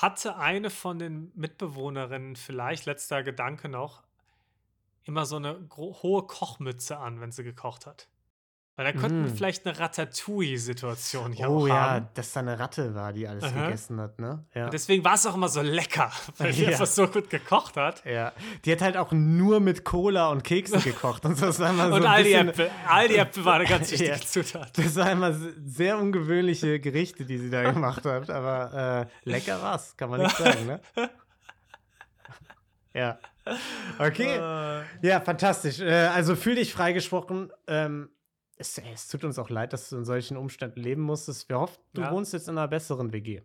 Hatte 0.00 0.36
eine 0.36 0.70
von 0.70 0.98
den 0.98 1.32
Mitbewohnerinnen 1.34 2.36
vielleicht, 2.36 2.86
letzter 2.86 3.22
Gedanke 3.22 3.68
noch, 3.68 4.02
immer 5.04 5.24
so 5.26 5.36
eine 5.36 5.68
hohe 5.76 6.26
Kochmütze 6.26 6.98
an, 6.98 7.20
wenn 7.20 7.32
sie 7.32 7.44
gekocht 7.44 7.86
hat? 7.86 8.08
Weil 8.76 8.92
da 8.94 8.98
könnten 8.98 9.24
wir 9.24 9.30
mm. 9.30 9.36
vielleicht 9.36 9.66
eine 9.66 9.78
Ratatouille-Situation 9.78 11.32
hier 11.32 11.50
oh, 11.50 11.66
auch 11.66 11.68
haben. 11.68 11.96
Oh 11.96 11.98
ja, 11.98 12.00
dass 12.14 12.32
da 12.32 12.40
eine 12.40 12.58
Ratte 12.58 12.94
war, 12.94 13.12
die 13.12 13.28
alles 13.28 13.44
Aha. 13.44 13.66
gegessen 13.66 14.00
hat, 14.00 14.18
ne? 14.18 14.46
Ja. 14.54 14.64
Und 14.64 14.72
deswegen 14.72 15.04
war 15.04 15.14
es 15.14 15.26
auch 15.26 15.34
immer 15.34 15.48
so 15.48 15.60
lecker, 15.60 16.10
weil 16.38 16.52
die 16.52 16.62
ja. 16.62 16.70
einfach 16.70 16.86
so 16.86 17.06
gut 17.06 17.28
gekocht 17.28 17.76
hat. 17.76 18.02
Ja. 18.06 18.32
Die 18.64 18.72
hat 18.72 18.80
halt 18.80 18.96
auch 18.96 19.12
nur 19.12 19.60
mit 19.60 19.84
Cola 19.84 20.30
und 20.30 20.44
Keksen 20.44 20.80
gekocht 20.84 21.26
und. 21.26 21.40
Das 21.42 21.60
war 21.60 21.70
immer 21.70 21.88
so 21.88 21.96
und 21.96 22.06
all 22.06 22.24
die 22.24 22.32
Äpfel. 22.32 22.70
All 22.88 23.08
die 23.08 23.16
Äpfel 23.16 23.44
waren 23.44 23.60
eine 23.60 23.68
ganz 23.68 23.90
wichtige 23.90 24.10
ja. 24.12 24.20
Zutat. 24.20 24.78
Das 24.78 24.96
waren 24.96 25.12
immer 25.12 25.34
sehr 25.66 25.98
ungewöhnliche 25.98 26.80
Gerichte, 26.80 27.26
die 27.26 27.36
sie 27.36 27.50
da 27.50 27.70
gemacht 27.70 28.04
hat. 28.06 28.30
Aber 28.30 29.06
äh, 29.24 29.28
lecker 29.28 29.60
war's, 29.60 29.96
kann 29.96 30.08
man 30.08 30.22
nicht 30.22 30.36
sagen, 30.36 30.66
ne? 30.66 30.80
ja. 32.94 33.18
Okay. 33.98 34.38
Uh. 34.38 35.06
Ja, 35.06 35.20
fantastisch. 35.20 35.80
Äh, 35.80 36.06
also 36.06 36.34
fühl 36.36 36.54
dich 36.54 36.72
freigesprochen. 36.72 37.50
Ähm, 37.66 38.08
es, 38.60 38.78
es, 38.78 39.08
tut 39.08 39.24
uns 39.24 39.38
auch 39.38 39.48
leid, 39.48 39.72
dass 39.72 39.88
du 39.88 39.96
in 39.96 40.04
solchen 40.04 40.36
Umständen 40.36 40.80
leben 40.80 41.02
musstest. 41.02 41.48
Wir 41.48 41.58
hoffen, 41.58 41.80
du 41.94 42.02
ja. 42.02 42.12
wohnst 42.12 42.32
jetzt 42.32 42.48
in 42.48 42.58
einer 42.58 42.68
besseren 42.68 43.12
WG. 43.12 43.40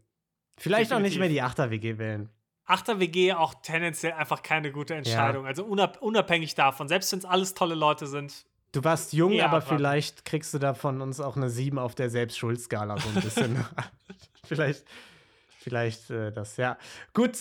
Vielleicht 0.57 0.91
Definitiv. 0.91 0.95
auch 0.95 0.99
nicht 0.99 1.19
mehr 1.19 1.29
die 1.29 1.41
8er 1.41 1.69
WG 1.69 1.97
wählen. 1.97 2.29
8er 2.67 2.99
WG 2.99 3.33
auch 3.33 3.53
tendenziell 3.61 4.13
einfach 4.13 4.43
keine 4.43 4.71
gute 4.71 4.95
Entscheidung. 4.95 5.43
Ja. 5.43 5.49
Also 5.49 5.63
unab 5.65 6.01
unabhängig 6.01 6.55
davon, 6.55 6.87
selbst 6.87 7.11
wenn 7.11 7.19
es 7.19 7.25
alles 7.25 7.53
tolle 7.53 7.75
Leute 7.75 8.07
sind. 8.07 8.45
Du 8.71 8.83
warst 8.83 9.13
jung, 9.13 9.39
aber 9.39 9.59
dran. 9.59 9.77
vielleicht 9.77 10.25
kriegst 10.25 10.53
du 10.53 10.59
da 10.59 10.73
von 10.73 11.01
uns 11.01 11.21
auch 11.21 11.37
eine 11.37 11.49
7 11.49 11.79
auf 11.79 11.95
der 11.95 12.09
Selbstschuldskala 12.09 12.97
so 12.97 13.07
ein 13.07 13.15
bisschen. 13.15 13.65
vielleicht, 14.43 14.85
vielleicht 15.59 16.09
äh, 16.09 16.31
das, 16.31 16.57
ja. 16.57 16.77
Gut, 17.13 17.37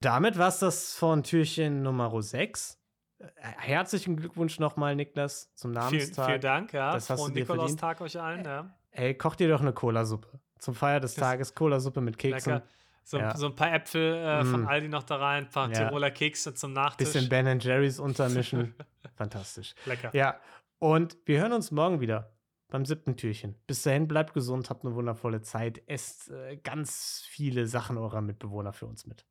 damit 0.00 0.38
war 0.38 0.48
es 0.48 0.60
das 0.60 0.94
von 0.94 1.24
Türchen 1.24 1.82
Nummer 1.82 2.22
6. 2.22 2.78
Äh, 3.18 3.28
herzlichen 3.40 4.16
Glückwunsch 4.16 4.58
nochmal, 4.58 4.94
Niklas, 4.94 5.52
zum 5.54 5.72
Namenstag. 5.72 6.26
Vielen, 6.26 6.26
vielen 6.26 6.40
Dank, 6.40 6.72
ja. 6.72 6.92
Das 6.92 7.10
hast 7.10 7.20
Frohen 7.20 7.34
Nikolaustag 7.34 8.00
euch 8.00 8.20
allen, 8.20 8.44
ja. 8.44 8.74
Ey, 8.90 9.14
koch 9.14 9.34
dir 9.34 9.48
doch 9.48 9.60
eine 9.60 9.72
Cola-Suppe. 9.72 10.40
Zum 10.58 10.74
Feier 10.74 11.00
des 11.00 11.14
Tages 11.14 11.54
Cola-Suppe 11.54 12.00
mit 12.00 12.18
Keksen. 12.18 12.54
Lecker. 12.54 12.66
So, 13.04 13.18
ja. 13.18 13.36
so, 13.36 13.46
ein 13.46 13.54
paar 13.54 13.72
Äpfel 13.72 14.16
äh, 14.16 14.42
mm. 14.42 14.46
von 14.46 14.66
Aldi 14.66 14.88
noch 14.88 15.04
da 15.04 15.16
rein, 15.16 15.44
ein 15.44 15.50
paar 15.50 15.70
ja. 15.70 15.86
Tiroler 15.86 16.10
Kekse 16.10 16.54
zum 16.54 16.72
Nachtisch. 16.72 17.12
Bisschen 17.12 17.28
Ben 17.28 17.60
Jerry's 17.60 18.00
untermischen. 18.00 18.74
Fantastisch. 19.14 19.74
Lecker. 19.84 20.10
Ja, 20.12 20.40
und 20.80 21.16
wir 21.24 21.40
hören 21.40 21.52
uns 21.52 21.70
morgen 21.70 22.00
wieder 22.00 22.32
beim 22.68 22.84
siebten 22.84 23.16
Türchen. 23.16 23.54
Bis 23.68 23.82
dahin, 23.82 24.08
bleibt 24.08 24.34
gesund, 24.34 24.70
habt 24.70 24.84
eine 24.84 24.94
wundervolle 24.96 25.40
Zeit. 25.40 25.82
Esst 25.86 26.30
äh, 26.30 26.56
ganz 26.56 27.24
viele 27.28 27.66
Sachen 27.66 27.96
eurer 27.96 28.22
Mitbewohner 28.22 28.72
für 28.72 28.86
uns 28.86 29.06
mit. 29.06 29.24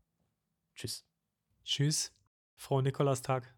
Tschüss. 0.75 1.05
Tschüss. 1.65 2.15
Frohen 2.55 2.86
Nikolaustag. 2.86 3.53